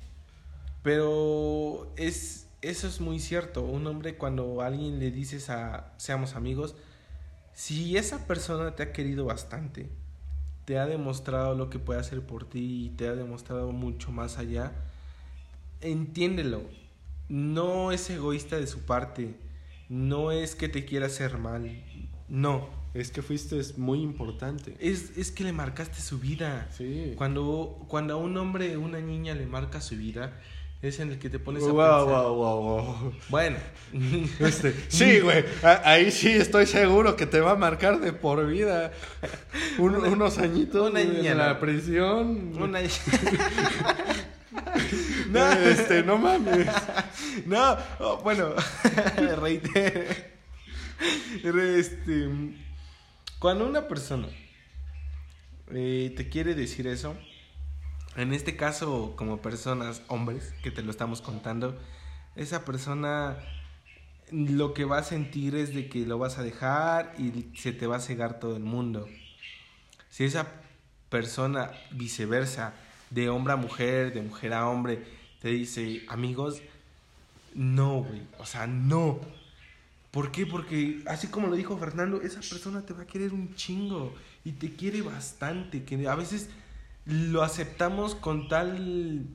[0.83, 3.63] Pero es, eso es muy cierto.
[3.63, 6.75] Un hombre cuando a alguien le dices a seamos amigos,
[7.53, 9.89] si esa persona te ha querido bastante,
[10.65, 14.37] te ha demostrado lo que puede hacer por ti y te ha demostrado mucho más
[14.37, 14.73] allá,
[15.81, 16.61] entiéndelo.
[17.29, 19.35] No es egoísta de su parte.
[19.89, 21.83] No es que te quiera hacer mal.
[22.27, 22.69] No.
[22.93, 24.75] Es que fuiste es muy importante.
[24.79, 26.69] Es, es que le marcaste su vida.
[26.71, 27.13] Sí.
[27.17, 30.39] Cuando, cuando a un hombre una niña le marca su vida,
[30.81, 32.05] es en el que te pones a Wow, pensar.
[32.23, 33.13] wow, wow, wow.
[33.29, 33.57] Bueno,
[34.39, 35.43] Este, sí, güey.
[35.83, 38.91] Ahí sí estoy seguro que te va a marcar de por vida.
[39.77, 41.59] Un- Una- unos añitos una en niña, la ¿no?
[41.59, 42.53] prisión.
[42.61, 42.79] una...
[45.29, 46.67] No, este, no mames.
[47.45, 48.53] No, oh, bueno,
[49.37, 50.01] reitero.
[51.43, 52.29] Este,
[53.39, 54.27] cuando una persona
[55.71, 57.15] eh, te quiere decir eso,
[58.15, 61.77] en este caso como personas, hombres, que te lo estamos contando,
[62.35, 63.37] esa persona
[64.31, 67.87] lo que va a sentir es de que lo vas a dejar y se te
[67.87, 69.07] va a cegar todo el mundo.
[70.09, 70.47] Si esa
[71.09, 72.73] persona viceversa,
[73.09, 75.03] de hombre a mujer, de mujer a hombre,
[75.41, 76.61] te dice, amigos,
[77.53, 79.19] no, güey, o sea, no.
[80.11, 80.45] ¿Por qué?
[80.45, 84.13] Porque así como lo dijo Fernando, esa persona te va a querer un chingo
[84.43, 86.49] y te quiere bastante, que a veces
[87.05, 89.25] lo aceptamos con tal,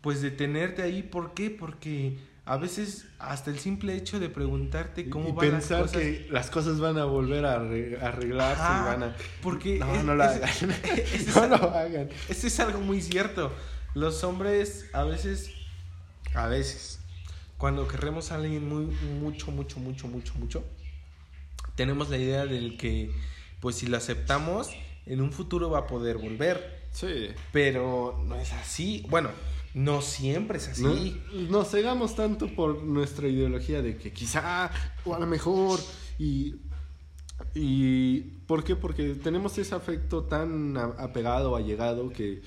[0.00, 1.02] pues, de tenerte ahí.
[1.02, 1.50] ¿Por qué?
[1.50, 5.96] Porque a veces hasta el simple hecho de preguntarte cómo y van las pensar cosas...
[6.00, 9.16] que las cosas van a volver a arre- arreglarse Ajá, y van a...
[9.42, 10.70] porque No, es- no lo es- hagan.
[11.12, 12.08] es- no lo hagan.
[12.28, 13.52] Eso es algo muy cierto.
[13.94, 15.50] Los hombres a veces,
[16.34, 17.00] a veces,
[17.58, 18.86] cuando queremos a alguien muy,
[19.20, 20.64] mucho, mucho, mucho, mucho, mucho,
[21.74, 23.10] tenemos la idea del que,
[23.60, 24.70] pues si lo aceptamos,
[25.06, 26.84] en un futuro va a poder volver.
[26.92, 27.28] Sí.
[27.52, 29.04] Pero no es así.
[29.10, 29.30] Bueno,
[29.76, 30.82] No siempre es así.
[30.82, 34.70] No, nos cegamos tanto por nuestra ideología de que quizá,
[35.04, 35.78] o a lo mejor,
[36.18, 36.54] y
[37.54, 38.74] ¿Y por qué?
[38.74, 42.40] Porque tenemos ese afecto tan apegado, allegado, que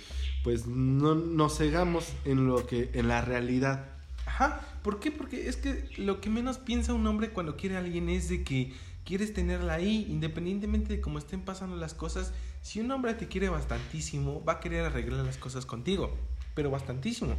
[0.43, 3.85] pues no nos cegamos en lo que, en la realidad.
[4.25, 5.11] Ajá, ¿por qué?
[5.11, 8.43] Porque es que lo que menos piensa un hombre cuando quiere a alguien es de
[8.43, 8.73] que
[9.05, 12.33] quieres tenerla ahí, independientemente de cómo estén pasando las cosas.
[12.63, 16.17] Si un hombre te quiere bastantísimo, va a querer arreglar las cosas contigo,
[16.59, 17.35] pero bastantísimo.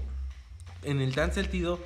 [0.83, 1.79] En el tan sentido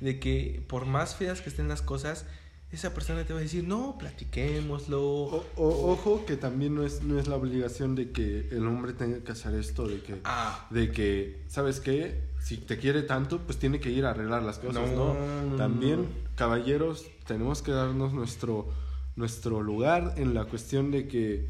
[0.00, 2.26] de que por más feas que estén las cosas,
[2.70, 5.00] esa persona te va a decir, no, platiquémoslo.
[5.02, 9.24] O, ojo que también no es, no es la obligación de que el hombre tenga
[9.24, 10.66] que hacer esto, de que, ah.
[10.68, 12.24] de que, ¿sabes qué?
[12.40, 15.16] Si te quiere tanto, pues tiene que ir a arreglar las cosas, ¿no?
[15.56, 18.68] También, caballeros, tenemos que darnos nuestro,
[19.16, 21.48] nuestro lugar en la cuestión de que,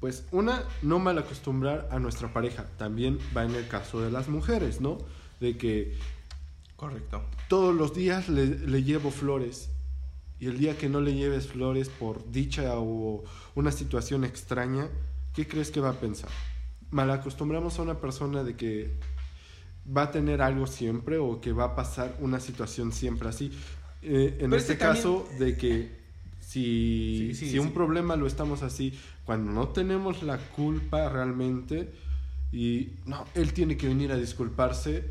[0.00, 2.66] pues, una, no mal acostumbrar a nuestra pareja.
[2.78, 4.98] También va en el caso de las mujeres, ¿no?
[5.38, 5.96] De que...
[6.76, 7.22] Correcto.
[7.48, 9.70] Todos los días le, le llevo flores
[10.40, 13.22] y el día que no le lleves flores por dicha o
[13.54, 14.88] una situación extraña,
[15.34, 16.30] ¿qué crees que va a pensar?
[16.90, 18.90] Mal acostumbramos a una persona de que
[19.86, 23.52] va a tener algo siempre o que va a pasar una situación siempre así.
[24.00, 25.99] Eh, en este caso, de que
[26.50, 28.92] si, si un problema lo estamos así,
[29.24, 31.92] cuando no tenemos la culpa realmente,
[32.50, 35.04] y no, él tiene que venir a disculparse,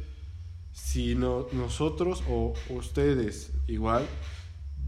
[0.73, 4.05] si no, nosotros o ustedes igual,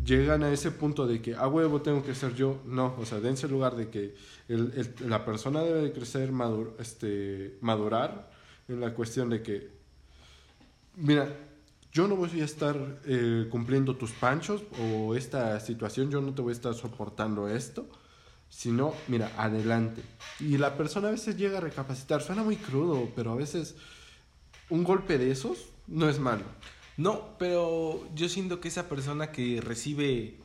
[0.03, 3.21] llegan a ese punto de que a huevo tengo que ser yo, no, o sea,
[3.21, 4.15] dense el lugar de que
[4.49, 8.29] el, la persona debe de crecer, madur, este, madurar
[8.67, 9.69] en la cuestión de que,
[10.97, 11.33] mira,
[11.91, 16.41] yo no voy a estar eh, cumpliendo tus panchos o esta situación, yo no te
[16.41, 17.87] voy a estar soportando esto,
[18.49, 20.01] sino, mira, adelante.
[20.39, 23.75] Y la persona a veces llega a recapacitar, suena muy crudo, pero a veces
[24.69, 26.43] un golpe de esos no es malo.
[26.97, 30.37] No, pero yo siento que esa persona que recibe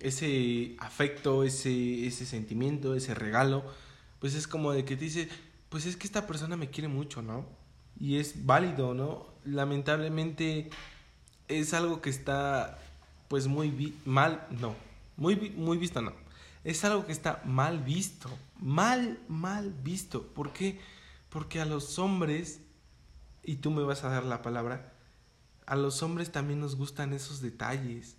[0.00, 3.64] ese afecto, ese, ese sentimiento, ese regalo,
[4.20, 5.28] pues es como de que te dice,
[5.68, 7.46] pues es que esta persona me quiere mucho, ¿no?
[8.00, 9.26] Y es válido, ¿no?
[9.44, 10.70] Lamentablemente
[11.48, 12.78] es algo que está
[13.28, 14.74] pues muy mal, no,
[15.16, 16.12] muy, muy visto, no.
[16.64, 20.22] Es algo que está mal visto, mal, mal visto.
[20.22, 20.78] ¿Por qué?
[21.28, 22.60] Porque a los hombres,
[23.42, 24.92] y tú me vas a dar la palabra,
[25.66, 28.16] a los hombres también nos gustan esos detalles.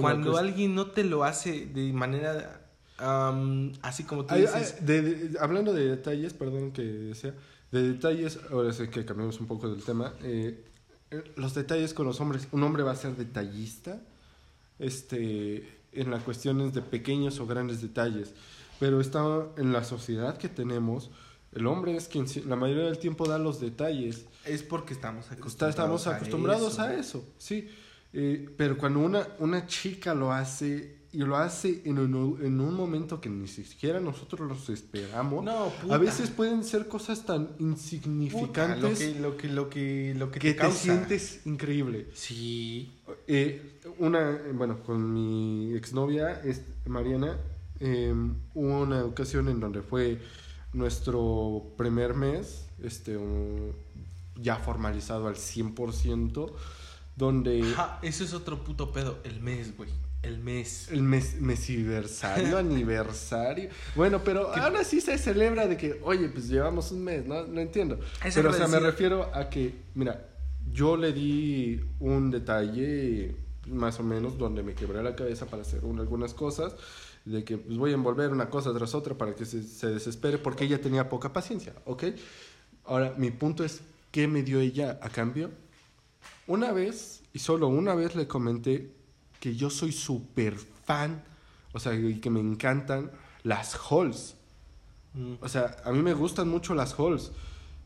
[0.00, 2.60] Cuando alguien no te lo hace de manera
[3.82, 4.76] así como tú dices.
[5.40, 7.34] hablando de detalles, perdón que sea,
[7.74, 10.14] de detalles, ahora sé que cambiamos un poco del tema.
[10.22, 10.64] Eh,
[11.10, 14.00] eh, los detalles con los hombres, un hombre va a ser detallista
[14.78, 18.32] este, en las cuestiones de pequeños o grandes detalles,
[18.80, 19.22] pero está
[19.56, 21.10] en la sociedad que tenemos
[21.54, 24.26] el hombre es quien la mayoría del tiempo da los detalles.
[24.44, 27.68] Es porque estamos acostumbrados, estamos acostumbrados a eso, sí.
[28.12, 32.74] Eh, pero cuando una, una chica lo hace y lo hace en un, en un
[32.74, 35.46] momento que ni siquiera nosotros los esperamos,
[35.88, 41.46] a veces pueden ser cosas tan insignificantes lo que lo que lo que, te, sientes
[41.46, 42.08] increíble.
[42.14, 43.00] Sí.
[43.28, 46.42] Eh, una, bueno, con mi exnovia,
[46.86, 47.38] Mariana,
[47.78, 48.12] eh,
[48.54, 50.18] hubo una ocasión en donde fue
[50.72, 53.16] nuestro primer mes, este,
[54.34, 56.52] ya formalizado al 100%,
[57.14, 57.62] donde...
[57.62, 59.90] Ajá, eso es otro puto pedo, el mes, güey.
[60.24, 60.88] El mes.
[60.90, 63.68] El mes, mesiversario, aniversario.
[63.94, 67.46] Bueno, pero ahora sí se celebra de que, oye, pues llevamos un mes, ¿no?
[67.46, 67.98] No entiendo.
[68.34, 70.26] pero, o sea, me refiero a que, mira,
[70.72, 75.80] yo le di un detalle más o menos donde me quebré la cabeza para hacer
[75.84, 76.74] algunas cosas
[77.24, 80.36] de que pues, voy a envolver una cosa tras otra para que se, se, desespere
[80.38, 82.04] porque ella tenía poca paciencia, ¿ok?
[82.84, 85.50] Ahora, mi punto es, ¿qué me dio ella a cambio?
[86.46, 88.90] Una vez, y solo una vez le comenté
[89.44, 91.22] que yo soy súper fan,
[91.74, 93.10] o sea, y que me encantan
[93.42, 94.36] las halls.
[95.12, 95.34] Mm.
[95.38, 97.30] O sea, a mí me gustan mucho las halls.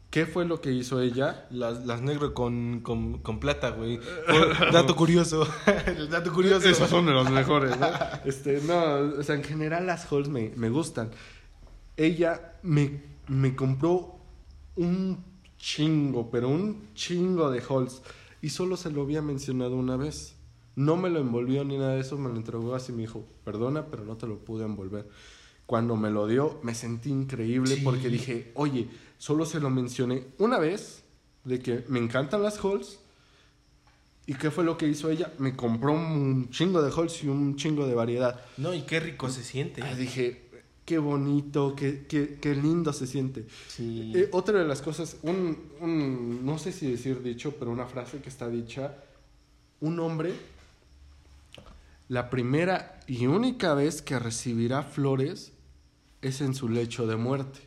[0.08, 1.48] ¿Qué fue lo que hizo ella?
[1.50, 3.98] Las, las negro con, con, con plata, güey.
[4.72, 5.48] dato curioso.
[5.84, 6.68] El dato curioso.
[6.68, 7.88] Esos son de los mejores, ¿no?
[8.24, 11.10] Este, no, o sea, en general las halls me, me gustan.
[11.96, 14.14] Ella me, me compró
[14.76, 15.24] un
[15.58, 18.00] chingo, pero un chingo de halls.
[18.42, 20.37] Y solo se lo había mencionado una vez.
[20.78, 22.92] No me lo envolvió ni nada de eso, me lo entregó así.
[22.92, 25.08] Me dijo, perdona, pero no te lo pude envolver.
[25.66, 30.58] Cuando me lo dio, me sentí increíble porque dije, oye, Solo se lo mencioné una
[30.58, 31.02] vez
[31.44, 33.00] de que me encantan las halls.
[34.26, 35.32] ¿Y qué fue lo que hizo ella?
[35.38, 38.40] Me compró un chingo de halls y un chingo de variedad.
[38.56, 39.82] No, y qué rico se siente.
[39.82, 40.50] Ah, dije,
[40.84, 43.46] qué bonito, qué, qué, qué lindo se siente.
[43.66, 44.12] Sí.
[44.14, 48.20] Eh, otra de las cosas, un, un, no sé si decir dicho, pero una frase
[48.20, 49.02] que está dicha,
[49.80, 50.32] un hombre,
[52.08, 55.52] la primera y única vez que recibirá flores
[56.22, 57.60] es en su lecho de muerte.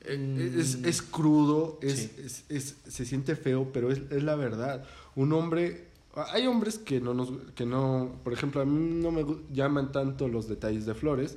[0.00, 0.84] Eh, Es, Mm.
[0.86, 2.10] es crudo, es, Sí.
[2.24, 4.84] es- es- se siente feo, pero es, es la verdad.
[5.16, 5.88] Un hombre,
[6.32, 10.28] hay hombres que no nos, que no, por ejemplo, a mí no me llaman tanto
[10.28, 11.36] los detalles de flores,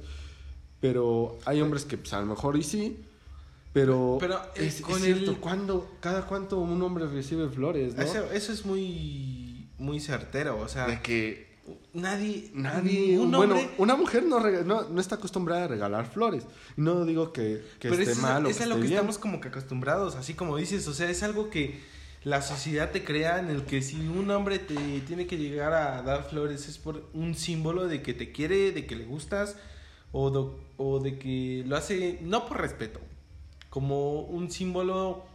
[0.79, 2.97] pero hay hombres que pues, a lo mejor y sí,
[3.73, 7.95] pero, Pero, eh, es, es con cierto, el- ¿cuándo- cada cuánto un hombre recibe flores,
[7.95, 8.01] ¿no?
[8.03, 9.40] Eso, eso es muy,
[9.81, 11.51] muy certero, o sea, De que
[11.93, 16.45] nadie, nadie, un bueno, hombre, una mujer no, no, no está acostumbrada a regalar flores.
[16.75, 18.93] No digo que, que pero esté es, mal o es que a lo que bien.
[18.93, 21.79] estamos como que acostumbrados, así como dices, o sea, es algo que
[22.23, 26.01] la sociedad te crea en el que si un hombre te tiene que llegar a
[26.03, 29.55] dar flores es por un símbolo de que te quiere, de que le gustas
[30.11, 32.99] o de, o de que lo hace no por respeto,
[33.69, 35.25] como un símbolo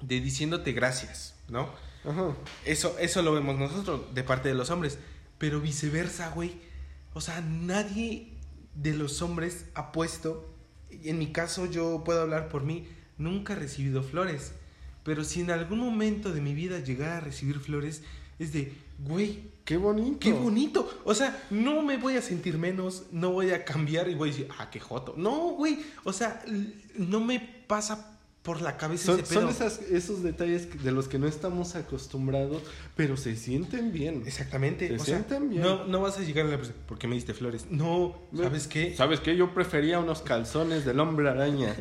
[0.00, 1.68] de diciéndote gracias, ¿no?
[2.04, 2.34] Ajá.
[2.64, 4.98] Eso, eso lo vemos nosotros de parte de los hombres.
[5.38, 6.52] Pero viceversa, güey.
[7.14, 8.32] O sea, nadie
[8.74, 10.48] de los hombres ha puesto.
[10.90, 12.86] En mi caso, yo puedo hablar por mí.
[13.18, 14.52] Nunca he recibido flores.
[15.02, 18.02] Pero si en algún momento de mi vida llegara a recibir flores,
[18.38, 20.18] es de, güey, Qué bonito.
[20.20, 21.00] qué bonito.
[21.04, 24.32] O sea, no me voy a sentir menos, no voy a cambiar y voy a
[24.32, 25.14] decir, ah, qué joto.
[25.16, 25.78] No, güey.
[26.04, 26.42] O sea,
[26.96, 28.13] no me pasa
[28.44, 29.40] por la cabeza Son, ese pedo.
[29.40, 32.62] son esas- esos detalles de los que no estamos acostumbrados,
[32.94, 34.22] pero se sienten bien.
[34.26, 34.86] Exactamente.
[34.86, 35.62] Se o sea, sienten bien.
[35.62, 37.66] No, no vas a llegar a la persona, ¿por qué me diste flores?
[37.70, 38.94] No, ¿sabes qué?
[38.94, 39.34] ¿Sabes qué?
[39.34, 41.74] Yo prefería unos calzones del hombre araña.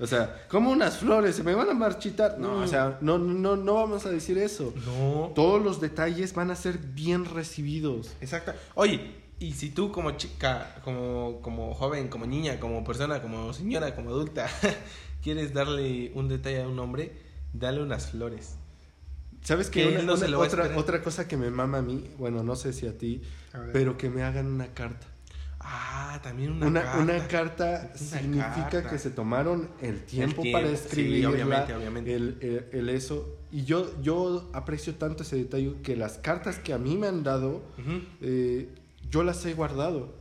[0.00, 2.38] O sea, como unas flores, se me van a marchitar.
[2.38, 4.72] No, o sea, no, no, no vamos a decir eso.
[4.86, 5.32] No.
[5.34, 8.12] Todos los detalles van a ser bien recibidos.
[8.22, 8.52] Exacto.
[8.74, 13.94] Oye, y si tú como chica, como, como joven, como niña, como persona, como señora,
[13.94, 14.48] como adulta,
[15.26, 17.10] quieres darle un detalle a un hombre,
[17.52, 18.54] dale unas flores.
[19.42, 19.88] ¿Sabes Que qué?
[19.88, 21.82] él Una- no se una- lo va a otra, otra cosa que me mama a
[21.82, 23.22] mí, bueno, no sé si a ti,
[23.52, 25.08] A pero que me hagan una carta.
[25.58, 26.98] Ah, también una, Una, carta.
[27.02, 28.90] una carta Una significa carta.
[28.90, 32.14] que se tomaron el tiempo, tiempo, para sí, escribirla, obviamente, obviamente.
[32.14, 33.36] El, el- el eso.
[33.50, 37.24] Y yo, yo aprecio tanto ese detalle que las cartas que a mí me han
[37.24, 37.62] dado,
[38.20, 38.68] eh,
[39.10, 40.14] yo las he guardado.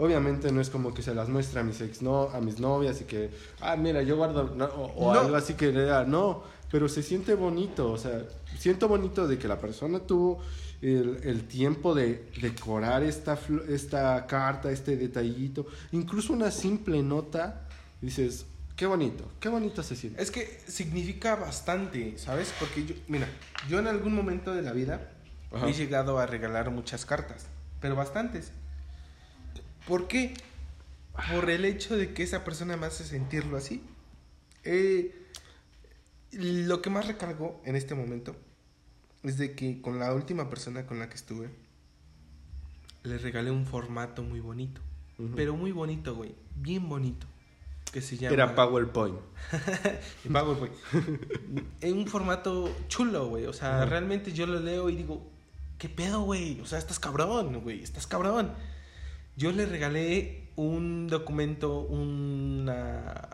[0.00, 3.00] Obviamente no es como que se las muestre a mis ex no, a mis novias
[3.02, 3.30] y que,
[3.60, 5.20] ah, mira, yo guardo, no, o, o No.
[5.20, 5.70] algo así que
[6.06, 8.22] no, pero se siente bonito, o sea,
[8.58, 10.40] siento bonito de que la persona tuvo
[10.80, 13.38] el, el tiempo de decorar esta,
[13.68, 17.68] esta carta, este detallito, incluso una simple nota,
[18.00, 18.46] dices,
[18.76, 20.22] qué bonito, qué bonito se siente.
[20.22, 22.54] Es que significa bastante, ¿sabes?
[22.58, 23.28] Porque yo, mira,
[23.68, 25.10] yo en algún momento de la vida
[25.52, 25.68] Ajá.
[25.68, 27.44] he llegado a regalar muchas cartas,
[27.82, 28.52] pero bastantes.
[29.86, 30.34] ¿Por qué?
[31.32, 33.82] Por el hecho de que esa persona me hace sentirlo así.
[34.64, 35.14] Eh,
[36.32, 38.36] lo que más recargo en este momento
[39.22, 41.50] es de que con la última persona con la que estuve,
[43.02, 44.80] le regalé un formato muy bonito.
[45.36, 46.34] Pero muy bonito, güey.
[46.56, 47.26] Bien bonito.
[47.92, 48.32] Que se llama...
[48.32, 49.18] Era PowerPoint.
[50.32, 50.72] PowerPoint.
[51.80, 53.46] en un formato chulo, güey.
[53.46, 55.30] O sea, realmente yo lo leo y digo,
[55.76, 56.60] ¿qué pedo, güey?
[56.60, 57.82] O sea, estás cabrón, güey.
[57.82, 58.52] Estás cabrón.
[59.36, 63.28] Yo le regalé un documento, una...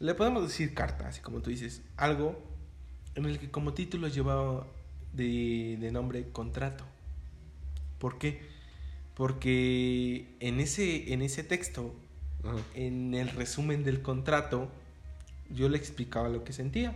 [0.00, 1.82] Le podemos decir carta, así como tú dices.
[1.96, 2.40] Algo
[3.14, 4.66] en el que como título llevaba
[5.12, 6.84] de, de nombre contrato.
[7.98, 8.40] ¿Por qué?
[9.14, 11.92] Porque en ese, en ese texto
[12.44, 12.56] Ajá.
[12.74, 14.68] en el resumen del contrato,
[15.50, 16.94] yo le explicaba lo que sentía.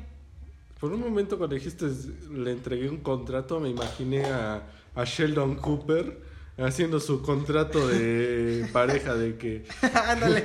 [0.78, 1.86] Por un momento cuando dijiste
[2.30, 4.62] le entregué un contrato, me imaginé a,
[4.94, 6.31] a Sheldon Cooper
[6.64, 10.44] haciendo su contrato de pareja de que Ándale.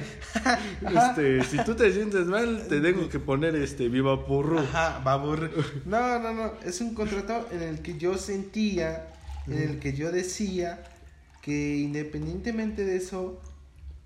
[0.82, 4.60] este si tú te sientes mal te tengo que poner este viva purru.
[4.60, 5.52] Ajá, aburrir.
[5.86, 6.54] No, no, no.
[6.64, 9.08] Es un contrato en el que yo sentía,
[9.48, 10.84] en el que yo decía
[11.42, 13.42] que independientemente de eso,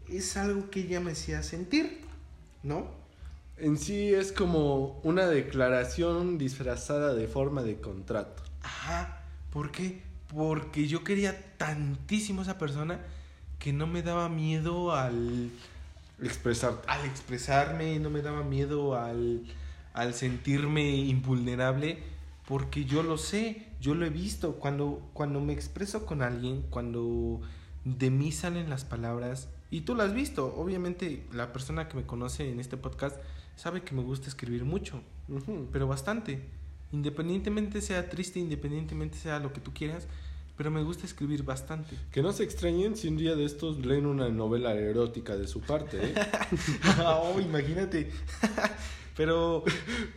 [0.07, 2.01] es algo que ella me hacía sentir,
[2.63, 2.91] ¿no?
[3.57, 8.43] En sí es como una declaración disfrazada de forma de contrato.
[8.61, 9.23] Ajá.
[9.51, 10.01] ¿Por qué?
[10.33, 12.99] Porque yo quería tantísimo a esa persona
[13.59, 15.51] que no me daba miedo al
[16.21, 16.87] Expresarte.
[16.89, 19.43] al expresarme, no me daba miedo al,
[19.93, 22.03] al sentirme invulnerable,
[22.47, 24.55] porque yo lo sé, yo lo he visto.
[24.55, 27.41] Cuando, cuando me expreso con alguien, cuando
[27.83, 32.03] de mí salen las palabras, y tú lo has visto, obviamente la persona que me
[32.03, 33.15] conoce en este podcast
[33.55, 35.01] sabe que me gusta escribir mucho,
[35.71, 36.41] pero bastante.
[36.91, 40.07] Independientemente sea triste, independientemente sea lo que tú quieras,
[40.57, 41.95] pero me gusta escribir bastante.
[42.11, 45.61] Que no se extrañen si un día de estos leen una novela erótica de su
[45.61, 46.13] parte, ¿eh?
[47.05, 48.11] oh, imagínate.
[49.17, 49.63] pero,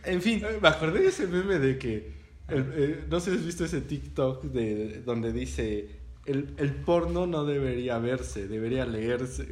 [0.03, 0.43] en fin.
[0.61, 2.13] Me acordé de ese meme de que.
[2.49, 5.89] el- eh, no sé si has visto ese TikTok de, donde dice:
[6.25, 9.47] el, el porno no debería verse, debería leerse.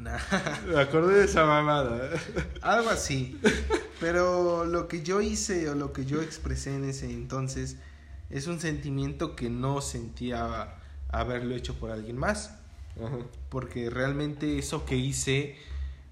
[0.00, 0.18] Nah.
[0.66, 2.10] Me acordé de esa mamada.
[2.62, 3.38] Algo así.
[4.00, 7.76] Pero lo que yo hice o lo que yo expresé en ese entonces
[8.30, 10.76] es un sentimiento que no sentía
[11.10, 12.56] haberlo hecho por alguien más.
[12.96, 13.18] Ajá,
[13.50, 15.56] Porque realmente eso que hice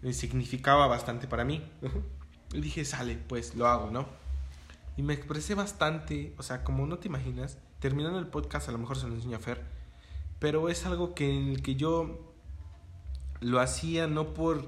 [0.02, 1.64] eh, significaba bastante para mí.
[1.84, 1.98] ajá.
[2.52, 4.08] Y dije, sale, pues lo hago, ¿no?
[4.96, 8.78] Y me expresé bastante, o sea, como no te imaginas, terminando el podcast a lo
[8.78, 9.62] mejor se lo enseño a Fer,
[10.38, 12.27] pero es algo que en el que yo
[13.40, 14.66] lo hacía no por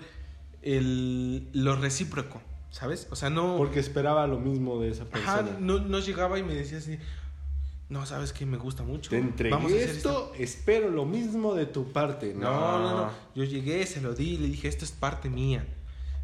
[0.62, 2.40] el, lo recíproco,
[2.70, 3.08] ¿sabes?
[3.10, 3.56] O sea, no...
[3.56, 5.58] Porque esperaba lo mismo de esa Ajá, persona.
[5.60, 6.98] no, no llegaba y me decía así,
[7.90, 9.10] no, sabes que me gusta mucho.
[9.10, 12.34] Te entregué vamos a hacer esto, espero lo mismo de tu parte.
[12.34, 13.10] No, no, no.
[13.34, 15.66] Yo llegué, se lo di le dije, esto es parte mía.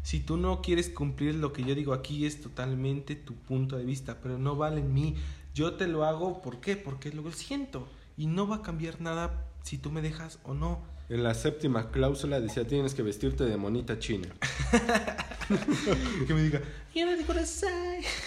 [0.01, 3.83] Si tú no quieres cumplir lo que yo digo aquí, es totalmente tu punto de
[3.83, 5.15] vista, pero no vale en mí.
[5.53, 6.77] Yo te lo hago, ¿por qué?
[6.77, 7.89] Porque lo siento.
[8.15, 10.79] Y no va a cambiar nada si tú me dejas o no.
[11.09, 14.27] En la séptima cláusula decía tienes que vestirte de monita china.
[16.27, 16.61] que me diga,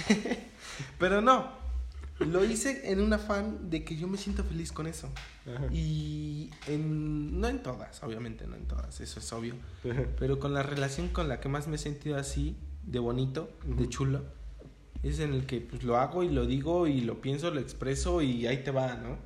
[0.99, 1.61] pero no.
[2.21, 5.09] Lo hice en un afán de que yo me siento feliz con eso.
[5.47, 5.67] Ajá.
[5.73, 9.55] Y en, no en todas, obviamente no en todas, eso es obvio.
[10.19, 13.85] Pero con la relación con la que más me he sentido así, de bonito, de
[13.85, 13.87] Ujú.
[13.87, 14.23] chulo,
[15.03, 18.21] es en el que pues lo hago y lo digo y lo pienso, lo expreso
[18.21, 19.17] y ahí te va, ¿no?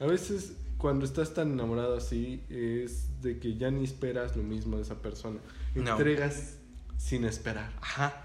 [0.00, 0.54] A veces
[0.86, 5.02] cuando estás tan enamorado así es de que ya ni esperas lo mismo de esa
[5.02, 5.40] persona.
[5.74, 5.90] No.
[5.90, 6.58] Entregas
[6.96, 7.72] sin esperar.
[7.80, 8.22] Ajá.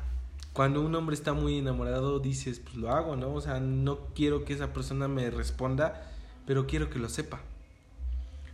[0.54, 3.34] Cuando un hombre está muy enamorado, dices, pues lo hago, ¿no?
[3.34, 6.08] O sea, no quiero que esa persona me responda,
[6.46, 7.42] pero quiero que lo sepa.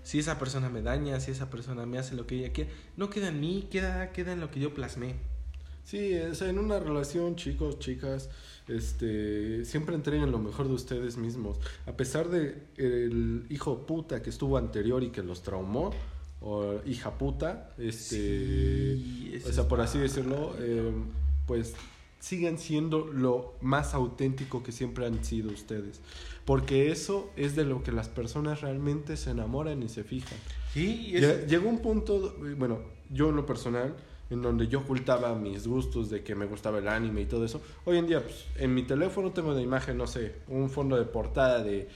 [0.04, 3.10] Si esa persona me daña, si esa persona me hace lo que ella quiere, no
[3.10, 5.16] queda en mí, queda, queda en lo que yo plasmé.
[5.88, 8.30] Sí, o sea, en una relación, chicos, chicas,
[8.68, 11.60] este, siempre entreguen lo mejor de ustedes mismos.
[11.86, 15.94] A pesar de el hijo puta que estuvo anterior y que los traumó,
[16.42, 20.92] o hija puta, este, Sí, o sea, es por así decirlo, eh,
[21.46, 21.74] pues
[22.20, 26.02] sigan siendo lo más auténtico que siempre han sido ustedes.
[26.44, 30.38] Porque eso es de lo que las personas realmente se enamoran y se fijan.
[30.74, 31.48] Sí, es...
[31.48, 33.96] Llegó un punto, bueno, yo en lo personal,
[34.30, 37.62] en donde yo ocultaba mis gustos de que me gustaba el anime y todo eso.
[37.86, 41.06] Hoy en día, pues, en mi teléfono tengo de imagen, no sé, un fondo de
[41.06, 41.88] portada de,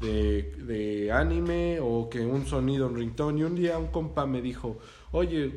[0.00, 3.40] de, de anime o que un sonido, un ringtone.
[3.40, 4.78] Y un día un compa me dijo,
[5.12, 5.52] oye,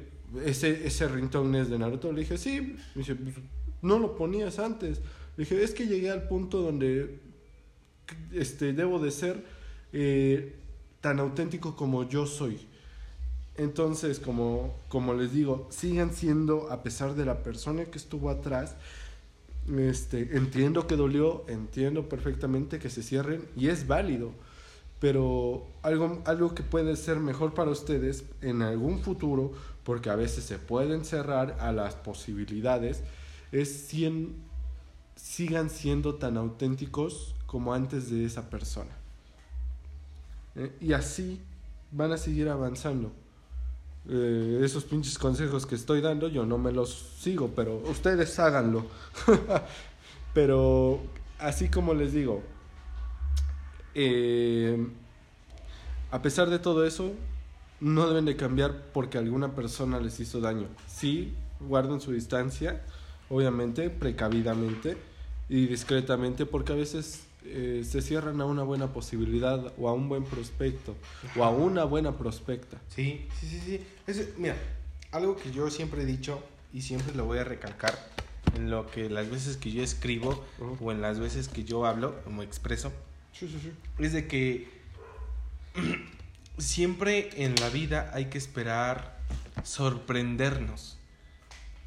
[0.45, 2.11] ese, ese ringtone es de Naruto.
[2.11, 2.75] Le dije, sí.
[2.95, 3.35] Me dice, "Pues,
[3.81, 4.99] no lo ponías antes.
[5.37, 7.19] Le dije, es que llegué al punto donde
[8.31, 9.43] este, debo de ser
[9.91, 10.55] eh,
[11.01, 12.59] tan auténtico como yo soy.
[13.57, 18.75] Entonces, como, como les digo, sigan siendo, a pesar de la persona que estuvo atrás,
[19.77, 24.31] este, entiendo que dolió, entiendo perfectamente que se cierren y es válido,
[24.99, 29.51] pero algo, algo que puede ser mejor para ustedes en algún futuro,
[29.83, 33.03] porque a veces se pueden cerrar a las posibilidades,
[33.51, 34.33] es cien-
[35.15, 38.91] sigan siendo tan auténticos como antes de esa persona.
[40.55, 41.41] Eh, y así
[41.91, 43.11] van a seguir avanzando.
[44.09, 48.85] Eh, esos pinches consejos que estoy dando yo no me los sigo, pero ustedes háganlo.
[50.33, 50.99] pero
[51.39, 52.41] así como les digo,
[53.95, 54.87] eh,
[56.11, 57.13] a pesar de todo eso,
[57.79, 60.67] no deben de cambiar porque alguna persona les hizo daño.
[60.87, 62.81] Sí, guarden su distancia,
[63.29, 64.97] obviamente, precavidamente
[65.49, 70.09] y discretamente, porque a veces eh, se cierran a una buena posibilidad o a un
[70.09, 70.95] buen prospecto
[71.35, 72.79] o a una buena prospecta.
[72.89, 73.81] Sí, sí, sí, sí.
[74.07, 74.55] Es- mira,
[75.11, 76.41] algo que yo siempre he dicho
[76.73, 77.93] y siempre lo voy a recalcar
[78.55, 80.43] en lo que las veces que yo escribo
[80.79, 82.91] o en las veces que yo hablo o me expreso,
[83.31, 83.71] Sí, sí, sí.
[84.03, 84.67] es de que
[86.57, 89.17] siempre en la vida hay que esperar
[89.63, 90.97] sorprendernos.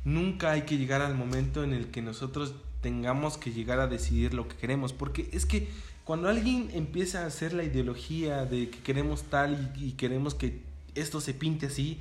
[0.04, 4.34] Nunca hay que llegar al momento en el que nosotros tengamos que llegar a decidir
[4.34, 5.68] lo que queremos, porque es que
[6.04, 10.62] cuando alguien empieza a hacer la ideología de que queremos tal y, y queremos que
[10.94, 11.98] esto se pinte así,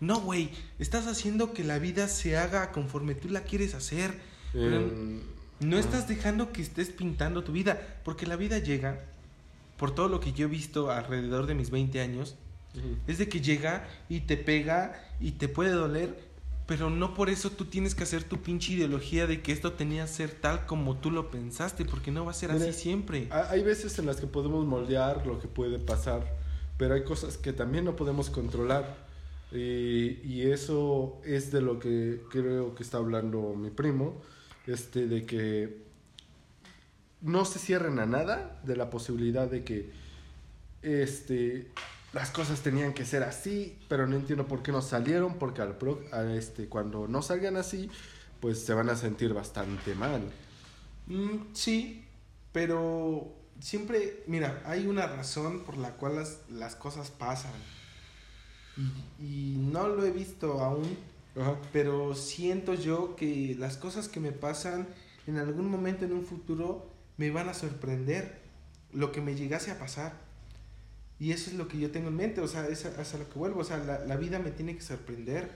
[0.00, 0.50] no, güey,
[0.80, 4.18] estás haciendo que la vida se haga conforme tú la quieres hacer.
[4.52, 5.20] Pero Eh,
[5.60, 5.80] no ah.
[5.80, 8.98] estás dejando que estés pintando tu vida, porque la vida llega,
[9.76, 12.36] por todo lo que yo he visto alrededor de mis 20 años,
[12.74, 12.96] ujú.
[13.06, 16.18] es de que llega y te pega y te puede doler,
[16.66, 20.04] Pero no por eso tú tienes que hacer tu pinche ideología de que esto tenía
[20.06, 23.28] que ser tal como tú lo pensaste, porque no va a ser así siempre.
[23.30, 26.24] Ha- Hay veces en las que podemos moldear lo que puede pasar,
[26.78, 28.96] pero hay cosas que también no podemos controlar.
[29.50, 34.22] Y, y eso es de lo que creo que está hablando mi primo,
[34.66, 35.82] este, de que
[37.20, 39.90] no se cierren a nada de la posibilidad de que
[40.82, 41.68] este,
[42.12, 45.76] las cosas tenían que ser así, pero no entiendo por qué no salieron, porque al
[45.78, 47.90] pro- a este, cuando no salgan así,
[48.40, 50.22] pues se van a sentir bastante mal.
[51.06, 52.04] Mm, sí,
[52.52, 57.52] pero siempre, mira, hay una razón por la cual las, las cosas pasan.
[58.76, 60.96] Y, y no lo he visto aún,
[61.38, 61.56] Ajá.
[61.72, 64.86] pero siento yo que las cosas que me pasan
[65.26, 68.40] en algún momento en un futuro me van a sorprender
[68.92, 70.12] lo que me llegase a pasar.
[71.22, 73.18] Y eso es lo que yo tengo en mente, o sea, es a, es a
[73.18, 75.48] lo que vuelvo, o sea, la, la vida me tiene que sorprender,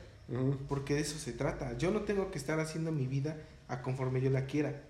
[0.69, 1.77] porque de eso se trata.
[1.77, 3.37] Yo no tengo que estar haciendo mi vida
[3.69, 4.83] a conforme yo la quiera,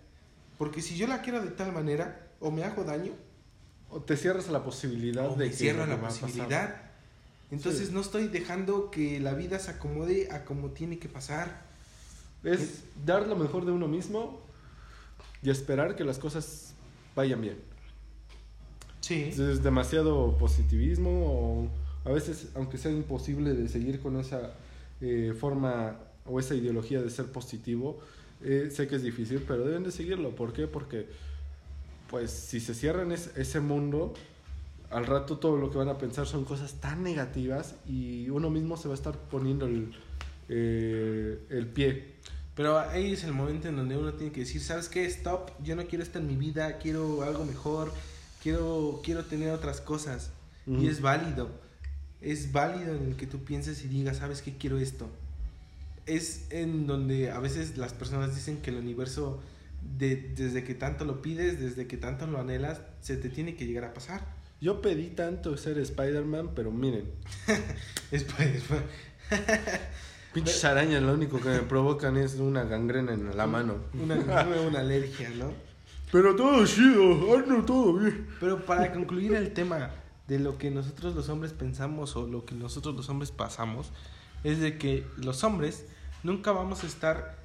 [0.58, 3.12] porque si yo la quiero de tal manera, o me hago daño,
[3.88, 6.20] O te cierras a la posibilidad o de me que cierro la pasar.
[6.28, 6.76] posibilidad.
[7.52, 7.94] Entonces Sí.
[7.94, 11.62] no estoy dejando que la vida se acomode a como tiene que pasar.
[12.42, 14.40] Es dar lo mejor de uno mismo
[15.40, 16.74] y esperar que las cosas
[17.14, 17.58] vayan bien.
[19.06, 19.30] Sí.
[19.30, 21.68] Es demasiado positivismo o
[22.04, 24.54] a veces, aunque sea imposible de seguir con esa
[25.00, 28.00] eh, forma o esa ideología de ser positivo,
[28.42, 30.30] eh, sé que es difícil, pero deben de seguirlo.
[30.34, 30.66] ¿Por qué?
[30.66, 31.06] Porque
[32.10, 34.12] pues si se cierran es- ese mundo,
[34.90, 38.76] al rato todo lo que van a pensar son cosas tan negativas y uno mismo
[38.76, 39.92] se va a estar poniendo el,
[40.48, 42.14] eh, el pie.
[42.56, 45.04] Pero ahí es el momento en donde uno tiene que decir, ¿sabes qué?
[45.06, 47.92] Stop, yo no quiero esto en mi vida, quiero algo mejor,
[48.46, 50.30] quiero, quiero tener otras cosas.
[50.68, 50.82] Ujú.
[50.82, 51.50] Y es válido.
[52.20, 54.56] Es válido en el que tú pienses y digas, ¿sabes qué?
[54.56, 55.08] Quiero esto.
[56.06, 59.40] Es en donde a veces las personas dicen que el universo,
[59.98, 63.66] de- desde que tanto lo pides, desde que tanto lo anhelas, se te tiene que
[63.66, 64.20] llegar a pasar.
[64.60, 67.10] Yo pedí tanto ser Spider-Man, pero miren,
[68.10, 68.24] pues,
[70.32, 73.78] pinches arañas lo único que me provocan es una gangrena en la mano.
[73.92, 74.14] una,
[74.68, 75.52] una alergia, ¿no?
[76.12, 78.26] Pero todo chido, ando todo bien.
[78.40, 79.90] Pero para concluir el tema
[80.28, 83.90] de lo que nosotros los hombres pensamos o lo que nosotros los hombres pasamos,
[84.44, 85.84] es de que los hombres
[86.22, 87.36] nunca vamos a estar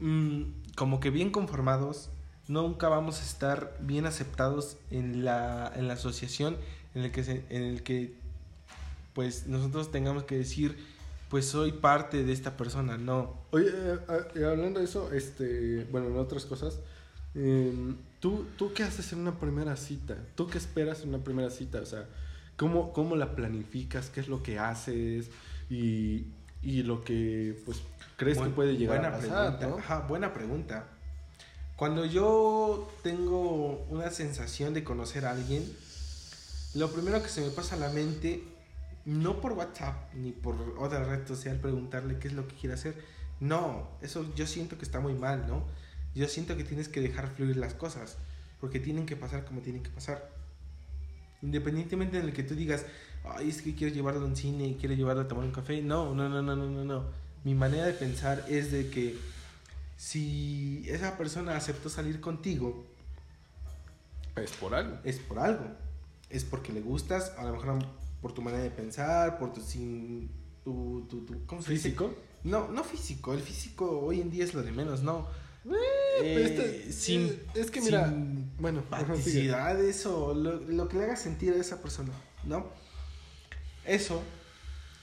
[0.00, 0.42] mm,
[0.76, 2.10] como que bien conformados,
[2.48, 6.56] nunca vamos a estar bien aceptados en la, en la asociación
[6.94, 8.14] en el que se- en el que
[9.14, 10.76] pues nosotros tengamos que decir
[11.28, 13.34] pues soy parte de esta persona, no.
[13.52, 13.98] Oye, eh,
[14.34, 16.80] eh, hablando de eso, este, bueno, en otras cosas,
[17.36, 17.72] eh,
[18.20, 20.16] ¿tú, ¿tú qué haces en una primera cita?
[20.34, 21.80] ¿Tú qué esperas en una primera cita?
[21.80, 22.06] O sea,
[22.56, 24.10] ¿cómo, cómo la planificas?
[24.10, 25.30] ¿Qué es lo que haces?
[25.68, 26.26] Y,
[26.62, 27.82] y lo que, pues,
[28.16, 29.68] crees que puede llegar buena a pasar, pregunta.
[29.68, 29.78] ¿no?
[29.78, 30.86] Ajá, buena pregunta.
[31.76, 35.64] Cuando yo tengo una sensación de conocer a alguien,
[36.74, 38.44] lo primero que se me pasa a la mente,
[39.06, 42.94] no por WhatsApp ni por otra red social, preguntarle qué es lo que quiere hacer.
[43.40, 45.64] No, eso yo siento que está muy mal, ¿no?
[46.14, 48.16] Yo siento que tienes que dejar fluir las cosas,
[48.60, 50.30] porque tienen que pasar como tienen que pasar.
[51.42, 52.84] Independientemente de que tú digas,
[53.24, 55.80] ay, es que quiero llevarlo a un cine y quiero llevarlo a tomar un café.
[55.82, 57.04] No, no, no, no, no, no, no.
[57.44, 59.16] Mi manera de pensar es de que
[59.96, 62.86] si esa persona aceptó salir contigo,
[64.36, 64.98] Es por algo.
[65.04, 65.64] es por algo.
[66.28, 67.78] Es porque le gustas, a lo mejor
[68.20, 70.30] por tu manera de pensar, por tu sin
[70.64, 71.84] tu, tu, tu- ¿cómo se dice?
[71.90, 72.14] ¿Físico?
[72.44, 73.32] No, no físico.
[73.32, 75.26] El físico hoy en día es lo de menos, no.
[76.22, 80.98] Eh, Eh, este- sin, eh, es que mira, sin bueno, paticidades o lo, lo que
[80.98, 82.12] le haga sentir a esa persona,
[82.44, 82.68] ¿no?
[83.84, 84.22] Eso,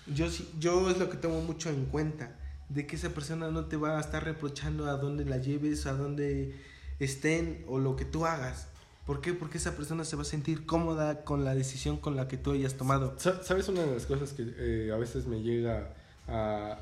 [0.08, 0.28] yo,
[0.60, 2.36] yo es lo que tomo mucho en cuenta,
[2.70, 5.94] de que esa persona no te va a estar reprochando a dónde la lleves, a
[5.94, 6.54] dónde
[7.00, 8.68] estén o lo que tú hagas.
[9.06, 9.34] ¿Por qué?
[9.34, 12.52] Porque esa persona se va a sentir cómoda con la decisión con la que tú
[12.52, 13.16] hayas tomado.
[13.18, 15.94] Sa- ¿Sabes una de las cosas que eh, a veces me llega
[16.28, 16.78] a,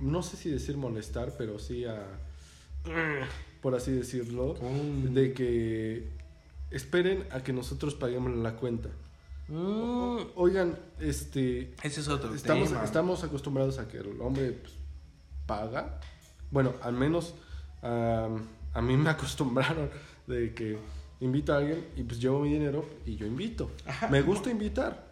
[0.00, 2.02] no sé si decir molestar, pero sí a,
[3.60, 6.08] por así decirlo, un- de que
[6.70, 8.88] esperen a que nosotros paguemos la cuenta.
[9.48, 12.84] Mm, Oigan, este, ese es otro estamos, tema.
[12.84, 14.72] estamos acostumbrados a que el hombre pues,
[15.46, 16.00] paga.
[16.50, 17.34] Bueno, al menos
[17.82, 19.90] am, a mí me acostumbraron
[20.26, 20.78] de que
[21.20, 23.70] invito a alguien y pues llevo mi dinero y yo invito.
[23.86, 24.08] Ajá.
[24.08, 25.10] Me gusta invitar.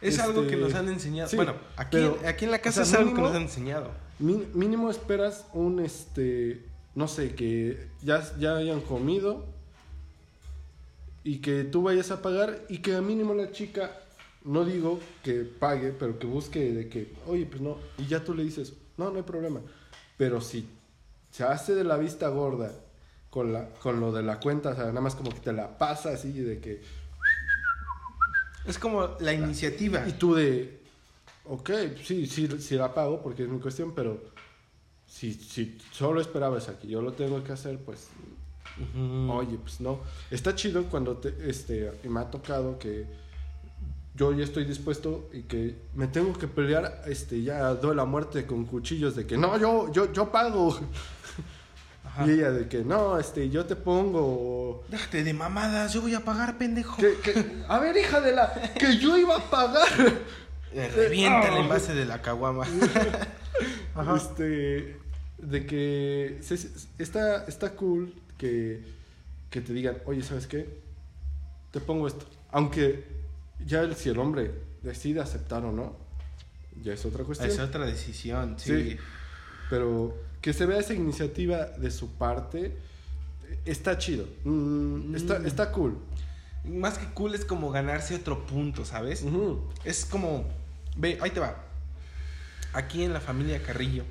[0.00, 1.28] Es algo Este, que nos han enseñado.
[1.30, 3.36] sí, bueno, aquí, pero, aquí en la casa o sea, es algo que mínimo- nos
[3.36, 3.90] han enseñado.
[4.18, 6.64] Mínimo esperas un, este,
[6.94, 9.44] no sé, que ya, ya hayan comido
[11.24, 13.90] y que tú vayas a pagar y que a mínimo la chica,
[14.44, 18.34] no digo que pague, pero que busque de que, oye, pues no, y ya tú
[18.34, 19.60] le dices, no, no hay problema.
[20.16, 20.68] Pero si
[21.30, 22.72] se hace de la vista gorda
[23.30, 25.78] con, la, con lo de la cuenta, o sea, nada más como que te la
[25.78, 26.82] pasa así de que...
[28.66, 30.06] Es como la iniciativa.
[30.08, 30.80] Y tú de,
[31.46, 31.70] ok,
[32.02, 34.22] sí, sí, sí la pago porque es mi cuestión, pero
[35.14, 38.08] si, si solo esperabas a que yo lo tengo que hacer, pues,
[39.30, 40.00] oye, pues no.
[40.30, 43.06] Está chido cuando te, este, me ha tocado que
[44.16, 48.44] yo ya estoy dispuesto y que me tengo que pelear, este, ya doy la muerte
[48.44, 50.76] con cuchillos de que no, yo, yo, yo pago.
[52.04, 52.26] Ajá.
[52.26, 54.82] Y ella de que no, este, yo te pongo.
[54.88, 56.96] Déjate de mamadas, yo voy a pagar, pendejo.
[56.96, 59.86] Que, que- a ver, hija de la, que yo iba a pagar.
[60.72, 62.64] Eh, Revienta el envase de la caguama.
[63.94, 64.16] Ajá.
[64.16, 64.98] Este,
[65.44, 68.82] de que se- está, está cool que,
[69.50, 70.68] que te digan, oye, ¿sabes qué?
[71.70, 72.26] Te pongo esto.
[72.50, 73.04] Aunque
[73.66, 75.96] ya el, si el hombre decide aceptar o no,
[76.82, 77.50] ya es otra cuestión.
[77.50, 78.90] Es otra decisión, sí.
[78.90, 78.96] Sí.
[79.70, 82.76] Pero que se vea esa iniciativa de su parte,
[83.64, 84.26] está chido.
[84.44, 85.46] Mm, está, Mm.
[85.46, 85.96] está cool.
[86.64, 89.24] Más que cool es como ganarse otro punto, ¿sabes?
[89.84, 90.44] Es como,
[90.96, 91.62] ve, ahí te va.
[92.72, 94.04] Aquí en la familia Carrillo,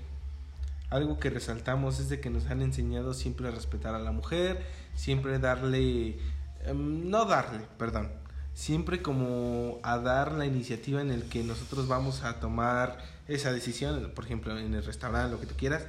[0.94, 4.64] algo que resaltamos es de que nos han enseñado siempre a respetar a la mujer,
[4.96, 6.20] siempre darle,
[6.66, 8.12] em, no darle, perdón,
[8.54, 14.12] siempre como a dar la iniciativa en el que nosotros vamos a tomar esa decisión,
[14.14, 15.84] por ejemplo, en el restaurante, lo que tú quieras.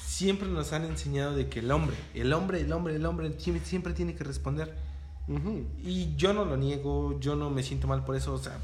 [0.00, 3.32] Siempre nos han enseñado de que el hombre, el hombre, el hombre, el hombre
[3.64, 4.72] siempre, tiene que responder.
[5.26, 5.66] Ujú.
[5.82, 8.58] Y yo no lo niego, yo no me siento mal por eso, o sea,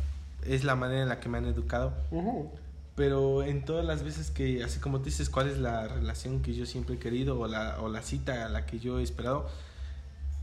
[0.47, 1.93] es la manera en la que me han educado.
[2.13, 2.53] Ujú.
[3.01, 6.53] Pero en todas las veces que, así como tú dices, cuál es la relación que
[6.53, 9.49] yo siempre he querido o la, o la cita a la que yo he esperado,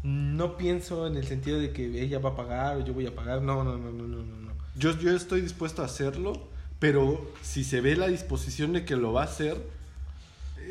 [0.02, 3.14] no pienso en el sentido de que ella va a pagar o yo voy a
[3.14, 3.44] pagar.
[3.44, 4.52] No, no, no, no, no, no.
[4.76, 6.34] Yo, yo estoy dispuesto a hacerlo,
[6.80, 9.56] pero si se ve la disposición de que lo va a hacer,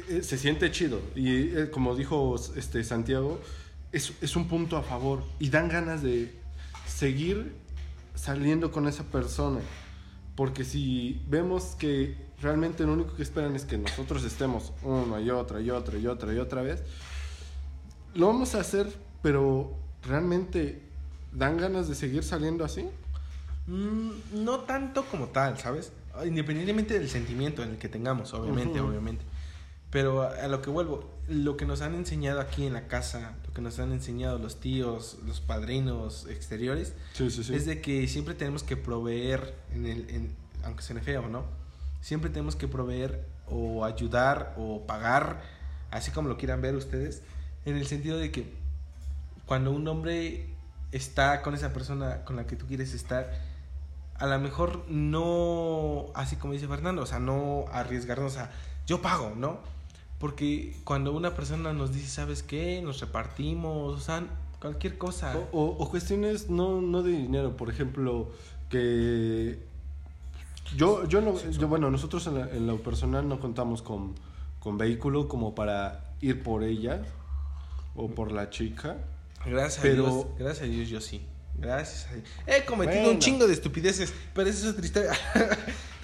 [0.09, 1.01] eh, se siente chido.
[1.15, 3.41] Y eh, como dijo este, Santiago,
[3.93, 5.23] es, es un punto a favor.
[5.39, 6.35] Y dan ganas de
[6.85, 7.53] seguir
[8.17, 9.61] saliendo con esa persona.
[10.37, 15.31] Porque si vemos que realmente lo único que esperan es que nosotros estemos una y
[15.31, 16.83] otra y otra y otra y otra vez,
[18.15, 18.87] lo vamos a hacer,
[19.23, 20.83] pero realmente
[21.33, 22.87] dan ganas de seguir saliendo así.
[23.67, 25.93] Mm, no tanto como tal, ¿sabes?
[26.25, 29.25] Independientemente del sentimiento en el que tengamos, obviamente, obviamente.
[29.97, 33.33] Pero a, a lo que vuelvo, lo que nos han enseñado aquí en la casa,
[33.47, 37.55] lo que nos han enseñado los tíos, los padrinos exteriores, Sí, sí, sí.
[37.55, 41.45] es de que siempre tenemos que proveer, en el, en, aunque suene feo, ¿no?
[42.03, 45.41] Siempre tenemos que proveer o ayudar o pagar,
[45.91, 47.23] así como lo quieran ver ustedes,
[47.65, 48.53] en el sentido de que
[49.47, 50.51] cuando un hombre
[50.93, 53.33] está con esa persona con la que tú quieres estar,
[54.17, 58.51] a lo mejor no, así como dice Fernando, o sea, no arriesgarnos a,
[58.87, 59.75] yo pago, ¿no?
[60.19, 62.81] Porque cuando una persona nos dice, ¿sabes qué?
[62.83, 64.25] Nos repartimos, o sea,
[64.61, 65.37] cualquier cosa.
[65.53, 68.31] O, o- o cuestiones no, no de dinero, por ejemplo,
[68.71, 69.59] que
[70.77, 74.15] yo, yo, no, yo bueno, nosotros en, la- en lo personal no contamos con,
[74.59, 77.03] con vehículo como para ir por ella
[77.95, 78.97] o por la chica.
[79.45, 81.21] Gracias Pero- a Dios, gracias a Dios yo sí.
[81.59, 82.25] Gracias a Dios.
[82.47, 83.13] He cometido Bueno.
[83.15, 85.13] un chingo de estupideces, pero esa es historia.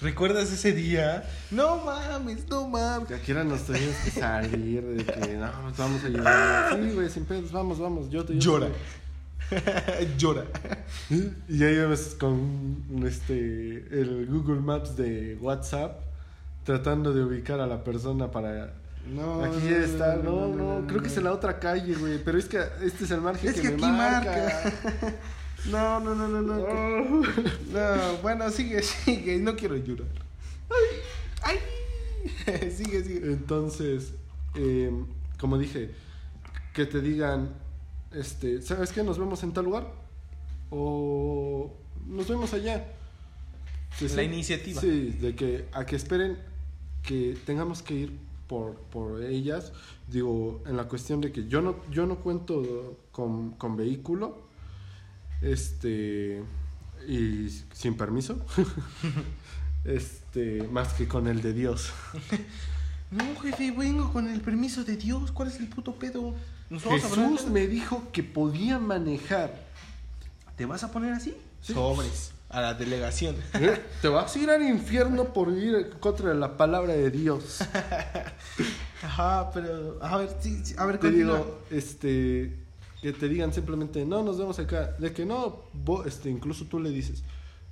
[0.03, 1.23] ¿Recuerdas ese día?
[1.53, 3.07] No mames, no mames.
[3.07, 6.75] Que aquí ahora nos tenemos que salir de que no, pues vamos a ayudar.
[6.75, 8.11] Sí, güey, sin pedos, vamos, vamos.
[8.11, 8.69] Yo te Llora.
[10.19, 10.45] Llora.
[11.49, 16.01] Y ahí vamos con este el Google Maps de WhatsApp
[16.65, 18.73] tratando de ubicar a la persona para
[19.07, 22.47] No, Aquí está, no, no, creo que es en la otra calle, güey, pero es
[22.47, 24.73] que este es el margen Es que, que me aquí marca.
[25.71, 26.59] No, no, no, no, no.
[26.59, 27.21] No.
[27.73, 29.39] No, bueno, sigue, sigue.
[29.39, 30.09] No quiero llorar.
[31.43, 31.59] Ay,
[32.45, 32.71] ay.
[32.71, 33.33] sigue, sigue.
[33.33, 34.13] Entonces,
[34.55, 34.91] eh,
[35.39, 35.91] como dije,
[36.73, 37.51] que te digan,
[38.13, 39.03] este, ¿sabes qué?
[39.03, 39.87] Nos vemos en tal lugar
[40.71, 41.73] o
[42.07, 42.93] nos vemos allá.
[43.97, 44.21] Sí, La sí.
[44.23, 44.81] iniciativa.
[44.81, 46.39] Sí, de que a que esperen
[47.03, 49.73] que tengamos que ir por, por ellas.
[50.09, 54.51] Digo, en la cuestión de que yo no, yo no cuento con, con vehículo.
[55.43, 56.43] Este.
[57.07, 58.45] Y sin permiso.
[59.85, 60.63] este.
[60.69, 61.93] Más que con el de Dios.
[63.13, 65.33] No, jefe, vengo con el permiso de Dios.
[65.33, 66.35] ¿Cuál es el puto pedo?
[66.71, 69.55] Jesús me dijo que podía manejar.
[70.57, 71.37] ¿Te vas a poner así?
[71.61, 71.75] Sí.
[71.75, 72.33] Sobres.
[72.49, 73.37] A la delegación.
[73.55, 73.83] ¿Eh?
[74.01, 77.61] Te vas a ir al infierno por ir en contra de la palabra de Dios.
[79.03, 79.99] Ajá, pero.
[80.03, 81.37] A ver, sí, sí, a ver, te continúa.
[81.37, 82.62] digo, este,
[83.03, 84.93] que te digan simplemente, no, nos vemos acá.
[84.99, 85.65] De que no,
[86.07, 87.25] este, incluso tú le dices,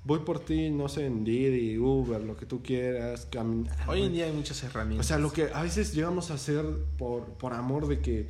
[0.05, 3.28] voy por ti, no sé, en Didi, Uber, lo que tú quieras.
[3.87, 5.07] Hoy en día hay muchas O herramientas.
[5.07, 6.64] sea, lo que a veces llegamos a hacer
[6.99, 8.28] por, por amor de que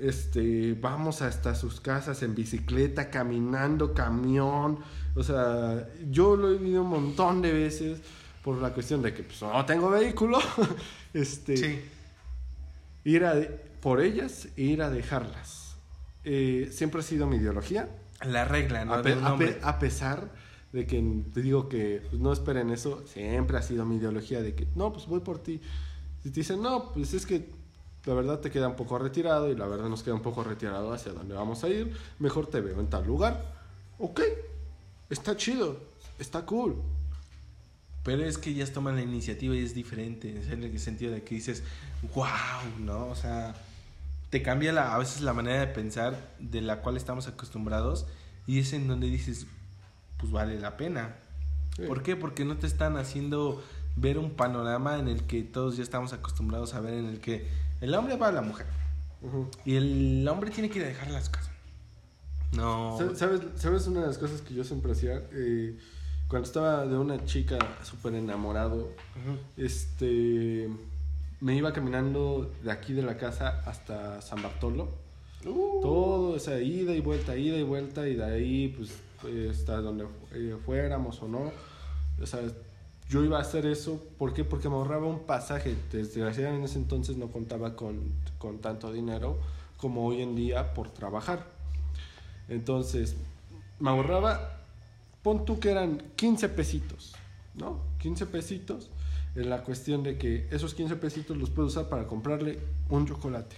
[0.00, 4.78] este, vamos hasta sus casas en bicicleta, caminando, camión.
[5.14, 8.00] O sea, yo lo he vivido un montón de veces
[8.42, 10.38] por la cuestión de que pues, no tengo vehículo.
[11.12, 11.80] este, Sí.
[13.04, 13.34] Ir a,
[13.82, 15.71] por ellas e ir a dejarlas.
[16.24, 17.88] Eh, siempre ha sido mi ideología.
[18.24, 18.94] La regla, ¿no?
[18.94, 20.30] A, pe- a pe- a pesar
[20.72, 21.02] de que
[21.34, 24.92] te digo que pues, no esperen eso, siempre ha sido mi ideología de que no,
[24.92, 25.60] pues voy por ti.
[26.22, 27.50] Si te dicen, no, pues es que
[28.04, 30.92] la verdad te queda un poco retirado y la verdad nos queda un poco retirado
[30.92, 33.44] hacia dónde vamos a ir, mejor te veo en tal lugar.
[33.98, 34.20] Ok,
[35.10, 35.78] está chido,
[36.18, 36.76] está cool.
[38.04, 41.36] Pero es que ellas toman la iniciativa y es diferente, en el sentido de que
[41.36, 41.62] dices,
[42.14, 42.26] wow,
[42.80, 43.06] ¿no?
[43.08, 43.54] O sea,
[44.32, 48.06] te cambia la, a veces la manera de pensar de la cual estamos acostumbrados
[48.46, 49.46] y es en donde dices,
[50.16, 51.16] pues vale la pena.
[51.76, 51.82] Sí.
[51.86, 52.16] ¿Por qué?
[52.16, 53.62] Porque no te están haciendo
[53.96, 57.46] ver un panorama en el que todos ya estamos acostumbrados a ver, en el que
[57.82, 58.64] el hombre va a la mujer
[59.66, 61.50] y el hombre tiene que ir a dejarla a su casa.
[62.52, 62.96] No.
[62.98, 65.22] Sa- ¿Sabes, ¿Sabes una de las cosas que yo siempre hacía?
[65.32, 65.78] Eh,
[66.26, 68.88] cuando estaba de una chica súper enamorado,
[69.58, 70.70] este
[71.42, 75.02] me iba caminando de aquí de la casa hasta San Bartolo
[75.44, 75.80] Uh.
[75.82, 78.92] todo o sea ida y vuelta ida y vuelta y de ahí pues
[79.26, 81.50] eh, hasta donde eh, fuéramos o no
[82.20, 82.40] o sea
[83.10, 84.44] yo iba a hacer eso ¿por qué?
[84.44, 89.36] porque me ahorraba un pasaje desgraciadamente en ese entonces no contaba con, con tanto dinero
[89.78, 91.44] como hoy en día por trabajar
[92.48, 93.16] entonces
[93.80, 94.60] me ahorraba
[95.24, 97.16] pon tú que eran 15 pesitos
[97.56, 97.80] ¿no?
[97.98, 98.90] 15 pesitos
[99.34, 102.58] en la cuestión de que esos 15 pesitos los puedo usar para comprarle
[102.90, 103.56] un chocolate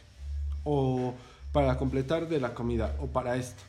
[0.65, 1.15] o
[1.53, 3.63] para completar de la comida o para esto.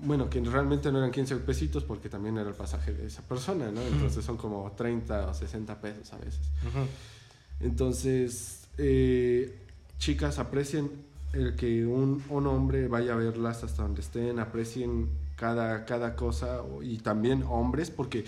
[0.00, 3.70] Bueno, que realmente no eran 15 pesitos porque también era el pasaje de esa persona,
[3.70, 3.80] ¿no?
[3.80, 6.40] Entonces son como 30 o 60 pesos a veces.
[7.60, 9.56] Entonces, eh,
[9.98, 10.90] chicas, aprecien
[11.32, 16.62] el que un, un hombre vaya a verlas hasta donde estén, aprecien cada, cada cosa
[16.82, 18.24] y también hombres porque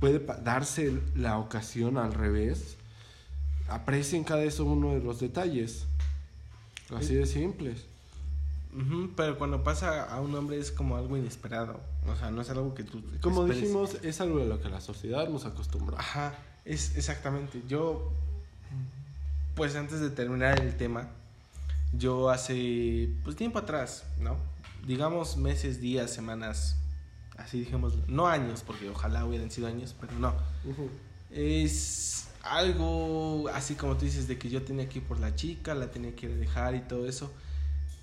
[0.00, 2.76] puede darse la ocasión al revés.
[3.68, 5.86] Aprecien cada eso uno de los detalles.
[6.94, 7.84] Así de simples.
[8.74, 11.80] Ujú, Pero cuando pasa a un hombre es como algo inesperado.
[12.06, 13.02] O sea, no es algo que tú.
[13.20, 13.62] Como esperes.
[13.62, 15.98] dijimos, es algo de lo que la sociedad nos acostumbra.
[15.98, 16.34] Ajá,
[16.64, 17.62] es exactamente.
[17.68, 18.12] Yo,
[19.54, 21.08] pues antes de terminar el tema,
[21.92, 24.36] yo hace, pues tiempo atrás, ¿no?
[24.86, 26.76] Digamos meses, días, semanas,
[27.38, 30.34] así dijimos, no años, porque ojalá hubieran sido años, pero no.
[31.30, 35.74] Es algo así como tú dices, de que yo tenía que ir por la chica,
[35.74, 37.32] la tenía que dejar y todo eso.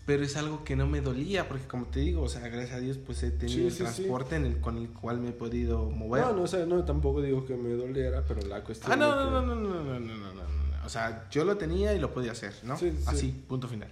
[0.05, 2.79] Pero es algo que no me dolía, porque como te digo, o sea, gracias a
[2.79, 3.83] Dios, pues he tenido Sí, el sí, sí.
[3.83, 6.23] transporte En el, con el cual me he podido mover.
[6.25, 9.15] No, no, o sea, no, tampoco digo que me doliera, pero la cuestión Ah, no,
[9.15, 10.85] no, que- no, no, no, no, no, no, no, no.
[10.85, 12.77] O sea, yo lo tenía y lo podía hacer, ¿no?
[12.77, 13.03] Sí, sí.
[13.07, 13.89] Así, punto final.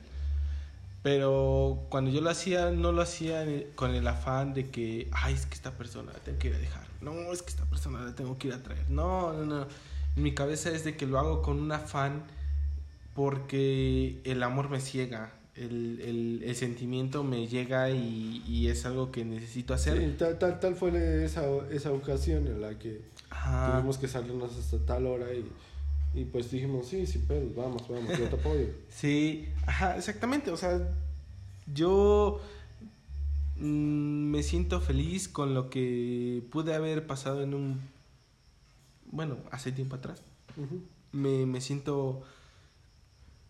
[1.04, 3.46] Pero cuando yo lo hacía, no lo hacía
[3.76, 6.58] con el afán de que, ay, es que esta persona la tengo que ir a
[6.58, 6.88] dejar.
[7.02, 8.90] No, es que esta persona la tengo que ir a traer.
[8.90, 9.68] No, no, no.
[10.16, 12.24] En mi cabeza es de que lo hago con un afán
[13.14, 15.34] porque el amor me ciega.
[15.56, 20.00] El, el, el sentimiento me llega y, y es algo que necesito hacer.
[20.00, 23.74] Sí, tal, tal, tal fue esa, esa ocasión en la que Ajá.
[23.74, 25.46] tuvimos que salirnos hasta tal hora y,
[26.14, 28.68] y pues dijimos, sí, sí, pero vamos, vamos, yo te apoyo.
[28.90, 30.52] Sí, ajá, exactamente.
[30.52, 30.96] O sea,
[31.74, 32.40] yo
[33.58, 37.82] mm, me siento feliz con lo que pude haber pasado en un,
[39.12, 40.22] bueno, hace tiempo atrás.
[41.12, 42.24] Me, me siento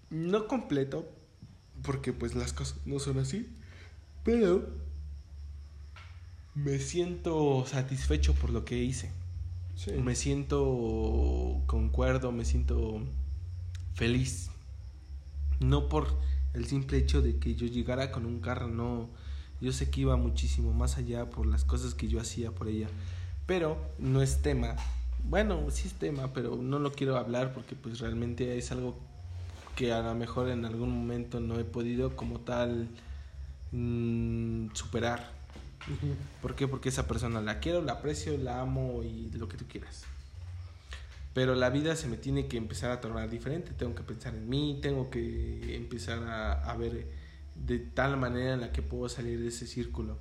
[0.09, 1.09] no completo,
[1.81, 3.49] porque pues las cosas no son así,
[4.23, 4.69] pero
[6.55, 9.11] me siento satisfecho por lo que hice.
[10.03, 13.01] Me siento concuerdo, me siento
[13.93, 14.49] feliz.
[15.59, 16.07] No por
[16.53, 19.09] el simple hecho de que yo llegara con un carro, no.
[19.59, 22.87] Yo sé que iba muchísimo más allá por las cosas que yo hacía por ella.
[23.45, 24.75] Pero no es tema.
[25.23, 28.95] Bueno, sí es tema, pero no lo quiero hablar porque pues realmente es algo
[29.75, 32.89] que a lo mejor en algún momento no he podido como tal
[33.71, 35.31] mm, superar.
[36.41, 36.67] ¿Por qué?
[36.67, 40.03] Porque esa persona la quiero, la aprecio, la amo y lo que tú quieras.
[41.33, 43.71] Pero la vida se me tiene que empezar a tornar diferente.
[43.73, 47.07] Tengo que pensar en mí, tengo que empezar a, a ver
[47.55, 50.17] de tal manera en la que puedo salir de ese círculo.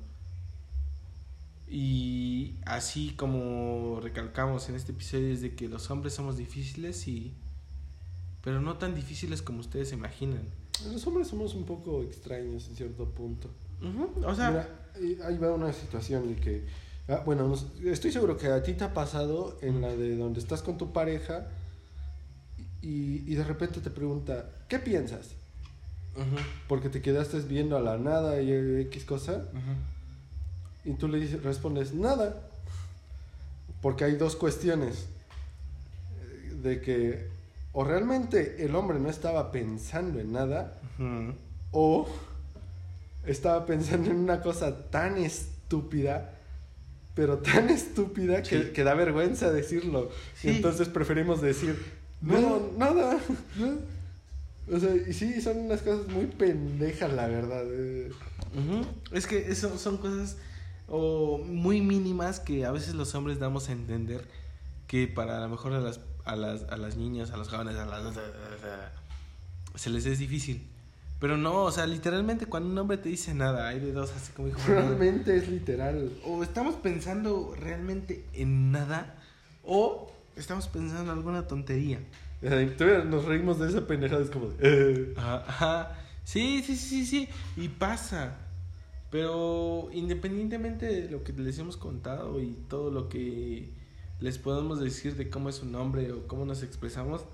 [1.69, 7.35] Y así como recalcamos en este episodio es de que los hombres somos difíciles y...
[8.43, 10.43] Pero no tan difíciles como ustedes se imaginan.
[10.93, 13.49] Los hombres somos un poco extraños en cierto punto.
[13.81, 14.51] Ujú, O sea...
[14.51, 14.82] Mira,
[15.25, 17.53] ahí va una situación de que Ah, bueno,
[17.85, 20.93] estoy seguro que a ti te ha pasado en la de donde estás con tu
[20.93, 21.49] pareja
[22.81, 25.31] y, y de repente te pregunta, ¿qué piensas?
[26.69, 29.45] Porque te quedaste viendo a la nada y X cosa
[30.85, 32.41] y tú le dices, respondes, nada.
[33.81, 35.07] Porque hay dos cuestiones.
[36.23, 37.29] eh, De que
[37.73, 41.35] o realmente el hombre no estaba pensando en nada Ujú.
[41.73, 42.09] o
[43.27, 46.35] estaba pensando en una cosa tan estúpida,
[47.15, 48.71] pero tan estúpida que, Sí.
[48.73, 50.11] que da vergüenza decirlo.
[50.35, 50.49] Sí.
[50.49, 51.77] Entonces preferimos decir,
[52.21, 53.19] no, nada.
[54.73, 57.65] O sea, y sí, son unas cosas muy pendejas, la verdad.
[57.67, 58.11] eh.
[59.13, 60.37] Es que eso son cosas
[60.89, 64.25] o muy mínimas que a veces los hombres damos a entender
[64.87, 67.77] que para a lo mejor a las, a las, a las niñas, a los jóvenes,
[67.77, 68.15] a las,
[69.75, 70.67] se les es difícil.
[71.23, 74.33] Pero no, o sea, literalmente cuando un hombre te dice nada, hay de dos, así
[74.33, 74.59] como dijo.
[74.67, 76.11] Realmente es literal.
[76.27, 79.15] O estamos pensando realmente en nada,
[79.63, 82.01] o estamos pensando en alguna tontería.
[83.07, 85.15] Nos reímos de esa pendejada, es como de, eh.
[85.17, 85.99] Ajá, ajá.
[86.25, 88.39] Sí, sí, sí, sí, y pasa.
[89.13, 93.71] Pero independientemente de lo que les hemos contado y todo lo que
[94.19, 97.25] les podemos decir de cómo es su nombre o cómo nos expresamos,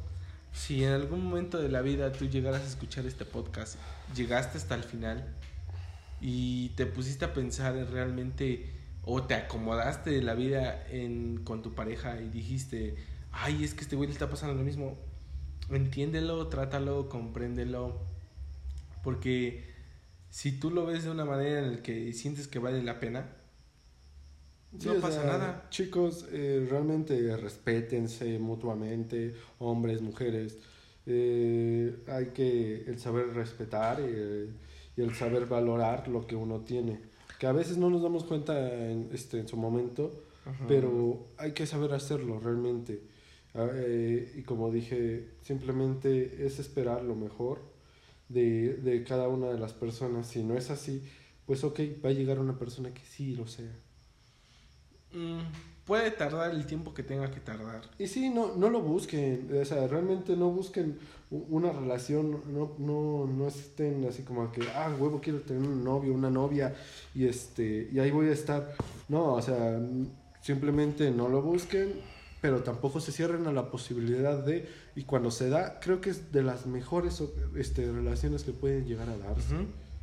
[0.53, 3.77] si en algún momento de la vida tú llegaras a escuchar este podcast,
[4.15, 5.27] llegaste hasta el final
[6.21, 8.73] y te pusiste a pensar en realmente
[9.03, 12.97] o te acomodaste de la vida en, con tu pareja y dijiste,
[13.33, 14.99] ay, es que este güey le está pasando lo mismo,
[15.71, 18.01] entiéndelo, trátalo, compréndelo,
[19.03, 19.73] porque
[20.31, 23.38] si tú lo ves de una manera en la que sientes que vale la pena,
[24.77, 25.66] Sí, no pasa sea, nada.
[25.71, 30.59] Chicos, eh, realmente respétense mutuamente, hombres, mujeres.
[31.07, 34.49] Eh, hay que el saber respetar eh,
[34.95, 37.01] y el saber valorar lo que uno tiene.
[37.39, 40.66] Que a veces no nos damos cuenta en, este, en su momento, Ajá.
[40.69, 43.01] pero hay que saber hacerlo realmente.
[43.55, 47.61] Ah, eh, y como dije, simplemente es esperar lo mejor
[48.29, 50.27] de, de cada una de las personas.
[50.29, 51.03] Si no es así,
[51.47, 53.73] pues ok, va a llegar una persona que sí lo sea.
[55.13, 55.41] Mm,
[55.85, 57.83] puede tardar el tiempo que tenga que tardar.
[57.99, 60.99] Y sí, no, no lo busquen, o sea, realmente no busquen
[61.31, 66.13] una relación, no, no, no estén así como que, ah, huevo, quiero tener un novio,
[66.13, 66.75] una novia,
[67.15, 68.75] y este, y ahí voy a estar.
[69.09, 69.81] No, o sea,
[70.43, 71.95] simplemente no lo busquen,
[72.41, 76.33] pero tampoco se cierren a la posibilidad de, y cuando se da, creo que es
[76.33, 77.23] de las mejores
[77.57, 79.55] este, relaciones que pueden llegar a darse.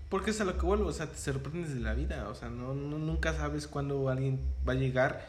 [0.09, 2.49] Porque es a lo que vuelvo, o sea, te sorprendes de la vida, o sea,
[2.49, 5.25] no, no- nunca sabes cuándo alguien va a llegar,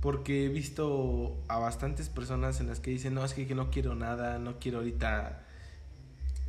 [0.00, 3.70] porque he visto a bastantes personas en las que dicen, no, es que, que no
[3.70, 5.42] quiero nada, no quiero ahorita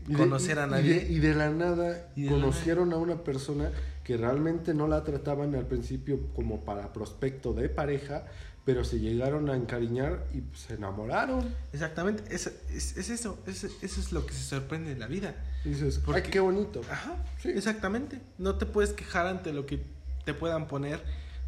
[0.08, 0.96] de- conocer a nadie.
[0.96, 3.72] Y de, y de la nada la conocieron a una persona
[4.04, 8.26] que realmente no la trataban al principio como para prospecto de pareja,
[8.66, 11.54] pero se llegaron a encariñar y pues, se enamoraron.
[11.72, 15.36] Exactamente, es, es, es eso, es- eso es lo que se sorprende de la vida.
[15.66, 16.82] Y dices, Porque- ay, qué bonito.
[16.90, 17.50] Ajá, Sí.
[17.50, 18.20] exactamente.
[18.38, 19.82] No te puedes quejar ante lo que
[20.26, 21.04] te puedan poner,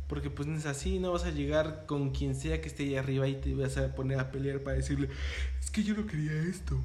[0.08, 2.96] porque pues no es así, no vas a llegar con quien sea que esté ahí
[2.96, 5.10] arriba y te vas a poner a pelear para decirle,
[5.60, 6.80] es que yo no quería esto.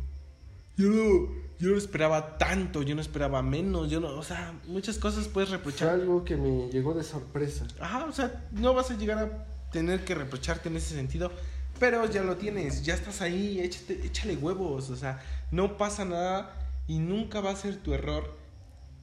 [0.77, 1.29] Yo no,
[1.59, 5.51] yo no esperaba tanto, yo no esperaba menos, yo no, o sea, muchas cosas puedes
[5.51, 5.91] Fue reprochar.
[5.91, 7.67] algo que me llegó de sorpresa.
[7.79, 11.31] Ajá, o sea, no vas a llegar a tener que reprocharte en ese sentido,
[11.79, 16.57] pero ya lo tienes, ya estás ahí, échate, échale huevos, o sea, no pasa nada
[16.87, 18.37] y nunca va a ser tu error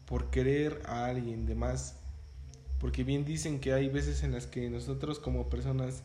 [0.06, 1.96] por querer a alguien de más.
[2.80, 6.04] Porque bien dicen que hay veces en las que nosotros como personas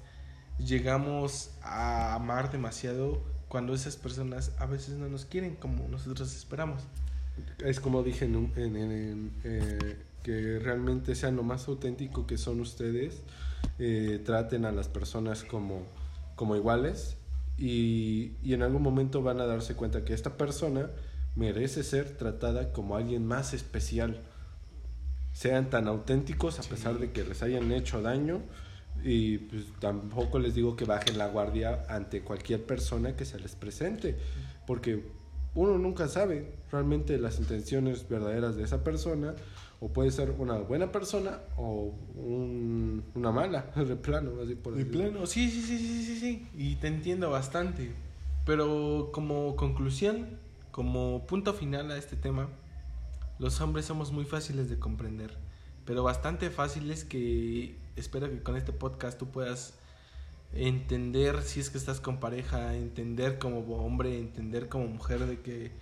[0.59, 6.83] llegamos a amar demasiado cuando esas personas a veces no nos quieren como nosotros esperamos.
[7.59, 13.23] Es como dije en, eh, que realmente sean lo más auténtico que son ustedes,
[13.79, 15.83] eh, traten a las personas como,
[16.35, 17.17] como iguales
[17.59, 20.91] y, y en algún momento van a darse cuenta que esta persona
[21.37, 24.21] merece ser tratada como alguien más especial.
[25.33, 26.71] Sean tan auténticos a Sí.
[26.71, 28.41] pesar de que les hayan hecho daño
[29.03, 33.55] y pues tampoco les digo que bajen la guardia ante cualquier persona que se les
[33.57, 34.17] presente,
[34.67, 35.03] porque
[35.55, 39.35] uno nunca sabe realmente las intenciones verdaderas de esa persona,
[39.81, 44.85] o puede ser una buena persona o un- una mala, de plano, así por De
[44.85, 46.47] plano, sí, sí, sí, sí, sí, sí.
[46.57, 47.91] Y te entiendo bastante.
[48.47, 50.39] Pero como conclusión,
[50.73, 52.49] como punto final a este tema,
[53.39, 55.39] los hombres somos muy fáciles de comprender.
[55.85, 59.75] Pero bastante fáciles que espero que con este podcast tú puedas
[60.53, 65.73] entender si es que estás con pareja, entender como hombre, entender como mujer de que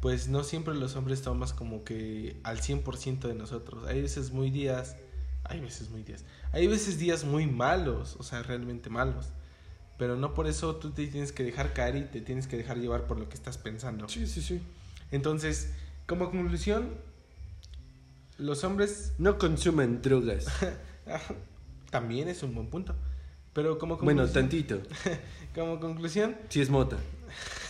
[0.00, 3.86] pues no siempre los hombres tomas como que al 100% de nosotros.
[3.86, 4.96] Hay veces muy días
[5.44, 6.24] Hay veces muy días.
[6.52, 9.32] Hay veces días muy malos, o sea, realmente malos.
[9.98, 12.78] Pero no por eso tú te tienes que dejar caer y te tienes que dejar
[12.78, 14.08] llevar por lo que estás pensando.
[14.08, 14.60] Sí, sí, sí.
[15.10, 15.72] Entonces,
[16.06, 16.90] como conclusión,
[18.38, 20.46] los hombres No consumen drogas.
[21.90, 22.94] también es un buen punto.
[23.52, 24.80] Pero como bueno, conclusión, tantito.
[25.54, 26.96] como conclusión, Si es mota.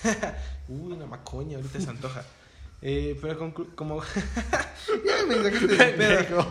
[0.68, 2.24] uy, una macoña, ahorita se antoja.
[2.82, 4.00] Eh, pero conclu- como
[5.28, 6.50] me sacaste de pedo.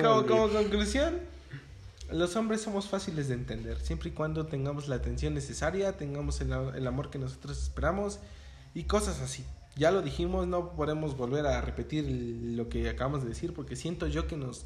[0.00, 1.20] Como, como conclusión,
[2.10, 6.52] los hombres somos fáciles de entender, siempre y cuando tengamos la atención necesaria, tengamos el,
[6.52, 8.20] el amor que nosotros esperamos
[8.74, 9.44] y cosas así.
[9.76, 14.06] Ya lo dijimos, no podemos volver a repetir lo que acabamos de decir porque siento
[14.06, 14.64] yo que nos...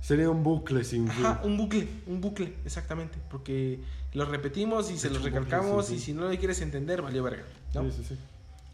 [0.00, 1.26] Sería un bucle sin fin.
[1.26, 3.80] Ajá, un bucle, un bucle, exactamente, porque
[4.14, 7.22] lo repetimos y se los un bucle recalcamos y si no lo quieres entender, valió
[7.22, 7.44] verga,
[7.74, 7.84] ¿no?
[7.90, 8.16] Sí, sí, sí.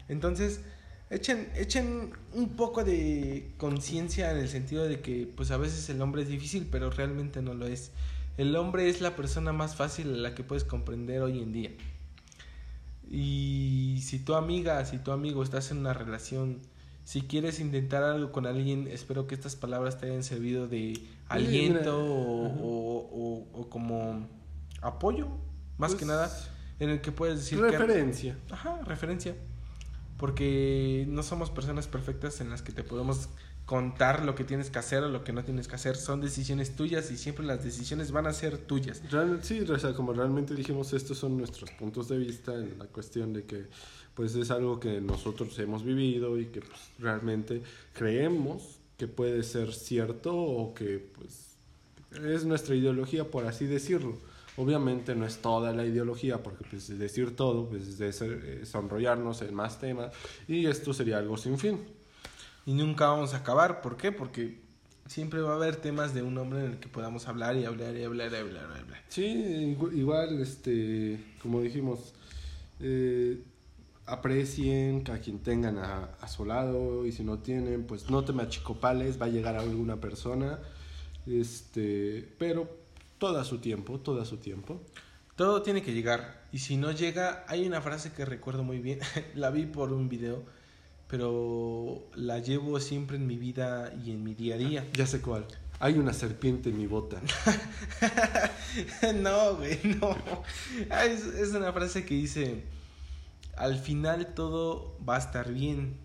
[0.07, 0.61] Entonces,
[1.09, 6.01] echen, echen un poco de conciencia en el sentido de que, pues a veces el
[6.01, 7.91] hombre es difícil, pero realmente no lo es.
[8.37, 11.71] El hombre es la persona más fácil a la que puedes comprender hoy en día.
[13.09, 16.59] Y si tu amiga, si tu amigo estás en una relación,
[17.05, 20.99] si quieres intentar algo con alguien, espero que estas palabras te hayan servido de
[21.29, 24.27] aliento o, o- como
[24.81, 25.27] apoyo,
[25.77, 26.31] más que Pues, nada,
[26.79, 27.77] en el que puedes decir que...
[27.77, 28.37] Referencia.
[28.51, 29.35] Ajá, referencia.
[30.17, 33.29] Porque no somos personas perfectas en las que te podemos
[33.65, 35.95] contar lo que tienes que hacer o lo que no tienes que hacer.
[35.97, 39.01] Son decisiones tuyas y siempre las decisiones van a ser tuyas.
[39.11, 42.85] Real- sí, o sea, como realmente dijimos, estos son nuestros puntos de vista en la
[42.85, 43.65] cuestión de que
[44.15, 47.61] pues es algo que nosotros hemos vivido y que pues, realmente
[47.93, 51.47] creemos que puede ser cierto o que pues
[52.25, 54.17] es nuestra ideología por así decirlo.
[54.57, 58.21] Obviamente no es toda la ideología porque pues decir todo pues es,
[58.73, 60.11] enrollarnos en más temas
[60.47, 61.79] y esto sería algo sin fin.
[62.65, 63.81] Y nunca vamos a acabar.
[63.81, 64.11] ¿Por qué?
[64.11, 64.59] Porque
[65.05, 67.95] siempre va a haber temas de un hombre en el que podamos hablar y hablar
[67.95, 69.03] y hablar y hablar y hablar.
[69.07, 72.13] Sí, igu- igual, este, como dijimos,
[72.81, 73.41] eh,
[74.05, 78.33] aprecien a quien tengan a, a su lado y si no tienen, pues no te
[78.33, 80.59] machicopales, va a llegar a alguna persona,
[81.25, 82.69] este, pero
[83.17, 84.81] todo a su tiempo, todo a su tiempo.
[85.35, 86.43] Todo tiene que llegar.
[86.51, 88.99] Y si no llega, hay una frase que recuerdo muy bien.
[89.35, 90.43] la vi por un video.
[91.07, 94.87] Pero la llevo siempre en mi vida y en mi día a día.
[94.93, 95.45] Ya sé cuál.
[95.79, 97.21] Hay una serpiente en mi bota.
[99.15, 100.17] no, güey, no.
[100.89, 102.63] Ah, Es, es una frase que dice,
[103.55, 105.97] al final todo va a estar bien.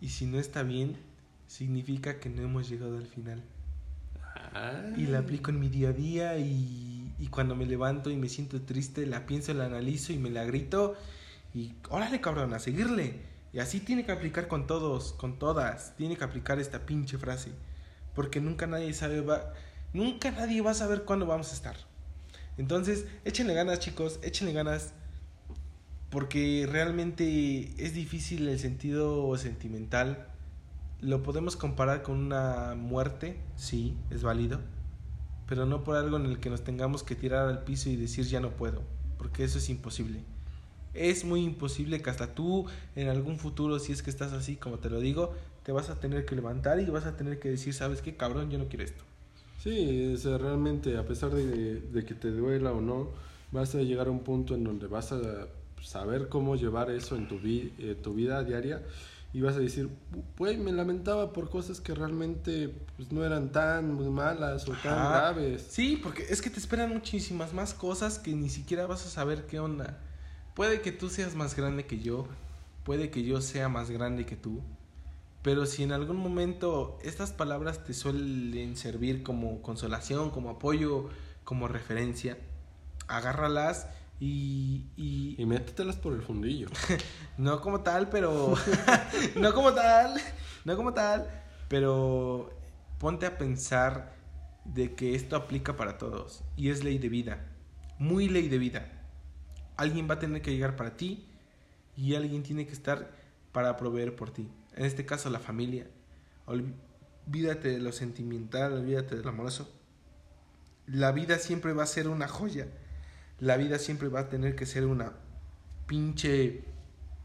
[0.00, 0.96] Y si no está bien,
[1.46, 3.42] significa que no hemos llegado al final.
[4.96, 8.60] Y la aplico en mi día a día y, cuando me levanto y me siento
[8.62, 10.96] triste, la pienso, la analizo y me la grito.
[11.54, 13.20] Y órale, cabrón, a seguirle.
[13.52, 15.94] Y así tiene que aplicar con todos, con todas.
[15.96, 17.50] Tiene que aplicar esta pinche frase.
[18.14, 19.52] Porque nunca nadie sabe, va,
[19.92, 21.76] nunca nadie va a saber cuándo vamos a estar.
[22.58, 24.92] Entonces, échenle ganas, chicos, échenle ganas.
[26.10, 30.29] Porque realmente es difícil el sentido sentimental.
[31.02, 34.60] Lo podemos comparar con una muerte, sí, es válido.
[35.48, 38.24] Pero no por algo en el que nos tengamos que tirar al piso y decir
[38.26, 38.82] ya no puedo.
[39.18, 40.20] Porque eso es imposible.
[40.94, 44.78] Es muy imposible que hasta tú en algún futuro, si es que estás así como
[44.78, 47.72] te lo digo, te vas a tener que levantar y vas a tener que decir,
[47.74, 48.50] ¿sabes qué, cabrón?
[48.50, 49.02] Yo no quiero esto.
[49.62, 53.10] Sí, o sea, realmente, a pesar de, que te duela o no,
[53.52, 55.48] vas a llegar a un punto en donde vas a
[55.82, 58.82] saber cómo llevar eso en tu, vi- eh, tu vida diaria
[59.32, 59.88] y vas a decir,
[60.36, 64.98] güey, me lamentaba por cosas que realmente pues, no eran tan muy malas o tan
[64.98, 65.08] Ajá.
[65.08, 65.66] graves.
[65.70, 69.46] Sí, porque es que te esperan muchísimas más cosas que ni siquiera vas a saber
[69.46, 69.98] qué onda.
[70.54, 72.26] Puede que tú seas más grande que yo,
[72.84, 74.62] puede que yo sea más grande que tú,
[75.42, 81.08] pero si en algún momento estas palabras te suelen servir como consolación, como apoyo,
[81.44, 82.36] como referencia,
[83.06, 83.86] agárralas
[84.20, 86.68] y, y, Y métetelas por el fundillo.
[87.38, 88.54] no como tal, pero.
[89.36, 90.20] no como tal.
[90.64, 91.26] No como tal.
[91.68, 92.50] Pero
[92.98, 94.14] ponte a pensar
[94.66, 96.44] de que esto aplica para todos.
[96.54, 97.46] Y es ley de vida.
[97.98, 98.92] Muy ley de vida.
[99.78, 101.26] Alguien va a tener que llegar para ti.
[101.96, 103.10] Y alguien tiene que estar
[103.52, 104.50] para proveer por ti.
[104.76, 105.86] En este caso, la familia.
[106.44, 109.72] Olvídate de lo sentimental, olvídate de lo amoroso.
[110.86, 112.68] La vida siempre va a ser una joya.
[113.40, 115.12] La vida siempre va a tener que ser una
[115.86, 116.62] pinche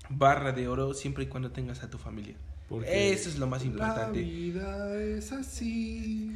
[0.10, 2.36] barra de oro siempre y cuando tengas a tu familia.
[2.70, 4.22] Porque Eso es lo más La importante.
[4.22, 6.36] vida es así.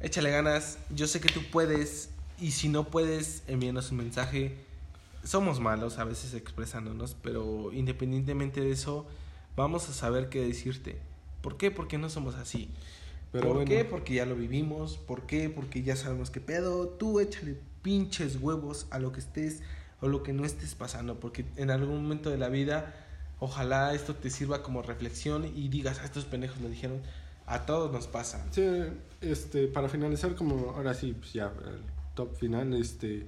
[0.00, 2.10] Échale ganas, yo sé que tú puedes
[2.40, 4.56] y si no puedes, envíanos un mensaje.
[5.24, 9.06] Somos malos a veces expresándonos, pero independientemente de eso,
[9.56, 10.98] vamos a saber qué decirte.
[11.42, 11.70] ¿Por qué?
[11.70, 12.70] Porque no somos así.
[13.32, 13.68] Pero ¿Por bueno.
[13.68, 13.84] qué?
[13.84, 14.96] Porque ya lo vivimos.
[14.96, 15.50] ¿Por qué?
[15.50, 16.88] Porque ya sabemos qué pedo.
[16.88, 19.60] Tú échale pinches huevos a lo que estés
[20.00, 21.20] o lo que no estés pasando.
[21.20, 22.94] Porque en algún momento de la vida,
[23.40, 27.00] ojalá esto te sirva como reflexión y digas, a estos pendejos lo dijeron.
[27.46, 28.46] A todos nos pasa.
[28.50, 28.62] Sí,
[29.22, 31.80] este, para finalizar, como ahora sí, pues ya, el
[32.14, 33.26] top final, este,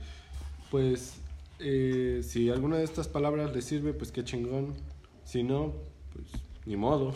[0.71, 1.15] pues,
[1.59, 4.75] eh, si alguna de estas palabras le sirve, pues qué chingón.
[5.25, 5.73] Si no,
[6.71, 7.13] ni modo.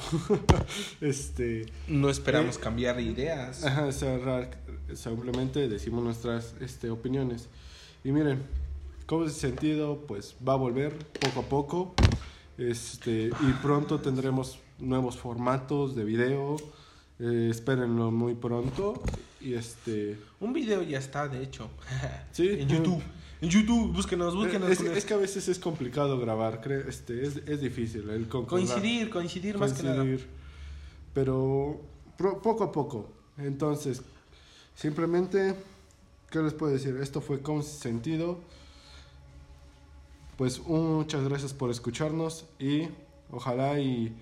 [1.01, 3.65] este, No esperamos Eh, cambiar ideas.
[3.65, 7.49] ajá, simplemente decimos nuestras, este, opiniones.
[8.03, 8.43] Y miren,
[9.07, 11.95] como ese sentido, pues, va a volver poco a poco.
[12.59, 16.57] Este, y pronto tendremos nuevos formatos de video.
[17.21, 19.01] Eh, espérenlo muy pronto.
[19.41, 20.19] Y este.
[20.41, 21.71] Un video ya está, de hecho.
[22.33, 22.49] Sí.
[22.59, 23.01] en YouTube.
[23.45, 24.71] En YouTube, búsquenos, búsquenos.
[24.71, 29.59] Es, es que a veces es complicado grabar, este, es, es difícil el coincidir, coincidir
[29.59, 30.03] más que nada.
[31.13, 31.83] Pero
[32.17, 33.11] poco a poco.
[33.37, 34.01] Entonces,
[34.75, 35.57] simplemente,
[36.31, 36.97] ¿qué les puedo decir?
[36.97, 38.39] Esto fue con sentido.
[40.39, 42.89] Pues muchas gracias por escucharnos y
[43.31, 44.17] ojalá y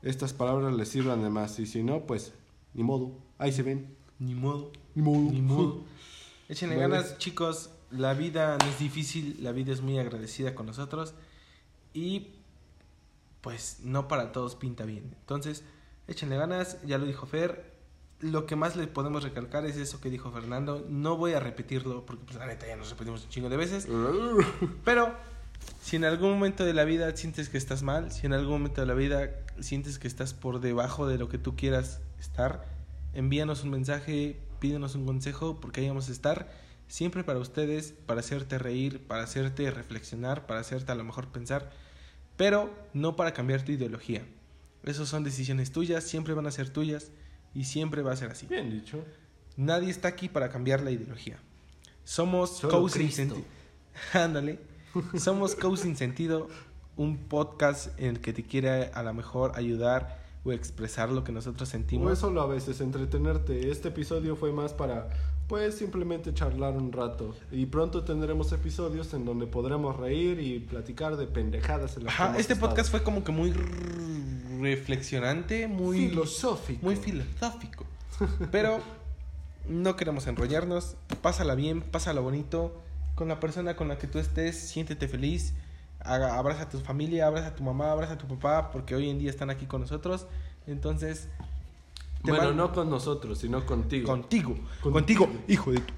[0.00, 1.58] estas palabras les sirvan de más.
[1.58, 2.32] Y si no, pues
[2.72, 3.12] ni modo.
[3.36, 3.94] Ahí se ven.
[4.18, 4.72] Ni modo.
[4.94, 5.30] Ni modo.
[5.30, 5.84] Ni modo.
[6.48, 6.88] Échenle Vale.
[6.88, 7.68] ganas, chicos.
[7.90, 11.14] La vida no es difícil, la vida es muy agradecida con nosotros.
[11.92, 12.34] Y
[13.40, 15.14] pues no para todos pinta bien.
[15.20, 15.64] Entonces,
[16.08, 17.78] échenle ganas, ya lo dijo Fer.
[18.20, 20.84] Lo que más le podemos recalcar es eso que dijo Fernando.
[20.88, 23.88] No voy a repetirlo porque pues la neta ya nos repetimos un chingo de veces.
[24.84, 25.14] Pero
[25.80, 28.82] si en algún momento de la vida sientes que estás mal, si en algún momento
[28.82, 29.30] de la vida
[29.60, 32.66] sientes que estás por debajo de lo que tú quieras estar,
[33.14, 36.52] envíanos un mensaje, pídenos un consejo, porque ahí vamos a estar
[36.90, 41.70] siempre para ustedes, para hacerte reír, para hacerte reflexionar, para hacerte a lo mejor pensar,
[42.36, 44.26] pero no para cambiar tu ideología.
[44.82, 47.12] Esas son decisiones tuyas, siempre van a ser tuyas
[47.54, 48.46] y siempre va a ser así.
[48.46, 49.04] Bien dicho.
[49.56, 51.38] Nadie está aquí para cambiar la ideología.
[52.02, 53.22] Somos Solo Co Sin Cristo.
[53.22, 53.44] Sentido.
[54.12, 54.58] Ándale.
[55.16, 56.48] Somos Co Sin Sentido,
[56.96, 61.32] un podcast en el que te quiere a lo mejor ayudar o expresar lo que
[61.32, 62.12] nosotros O sentimos.
[62.12, 63.70] es solo a veces entretenerte.
[63.70, 65.10] Este episodio fue más para,
[65.50, 67.34] pues, simplemente charlar un rato.
[67.50, 72.38] Y pronto tendremos episodios en donde podremos reír y platicar de pendejadas en las Ajá,
[72.38, 72.68] este estado.
[72.68, 73.52] podcast fue como que muy
[74.60, 76.78] reflexionante, muy filosófico.
[76.84, 77.84] muy filosófico.
[78.52, 78.78] Pero
[79.68, 80.94] no queremos enrollarnos.
[81.20, 82.80] Pásala bien, pásala bonito.
[83.16, 85.54] Con la persona con la que tú estés, siéntete feliz.
[85.98, 89.18] Abraza a tu familia, abraza a tu mamá, abraza a tu papá, porque hoy en
[89.18, 90.28] día están aquí con nosotros.
[90.68, 91.26] Entonces,
[92.22, 94.06] Bueno, no con nosotros, sino contigo.
[94.06, 95.26] contigo, Contigo.
[95.26, 95.94] contigo, hijo de tu...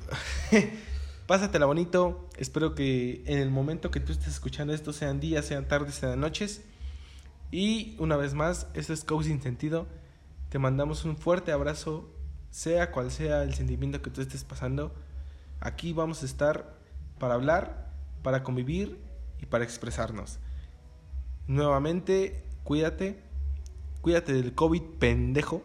[1.27, 2.29] Pásatela bonito.
[2.37, 6.21] Espero que en el momento que tú estés escuchando esto, sean días, sean tardes, sean
[6.21, 6.63] noches.
[7.51, 9.87] Y una vez más, esto es Coach Sin Sentido.
[10.49, 12.09] Te mandamos un fuerte abrazo,
[12.51, 14.95] sea cual sea el sentimiento que tú estés pasando.
[15.61, 16.77] Aquí vamos a estar
[17.19, 17.93] para hablar,
[18.23, 18.99] para convivir
[19.41, 20.39] y para expresarnos.
[21.47, 23.23] Nuevamente, cuídate.
[24.01, 25.63] Cuídate del COVID pendejo,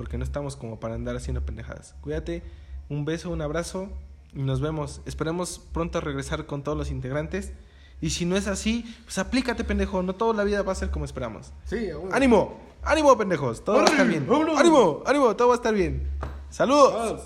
[0.00, 1.94] porque no estamos como para andar haciendo pendejadas.
[2.00, 2.42] Cuídate.
[2.88, 3.90] Un beso, un abrazo
[4.32, 5.02] y nos vemos.
[5.04, 7.52] Esperemos pronto regresar con todos los integrantes.
[8.00, 10.02] Y si no es así, pues aplícate, pendejo.
[10.02, 11.52] No toda la vida va a ser como esperamos.
[11.66, 12.14] Sí, aún.
[12.14, 12.58] ¡Ánimo!
[12.82, 13.62] ¡Ánimo, pendejos!
[13.62, 14.26] Todo va a estar bien.
[14.56, 15.02] ¡Ánimo!
[15.04, 15.36] ¡Ánimo!
[15.36, 16.08] Todo va a estar bien.
[16.48, 17.20] ¡Saludos!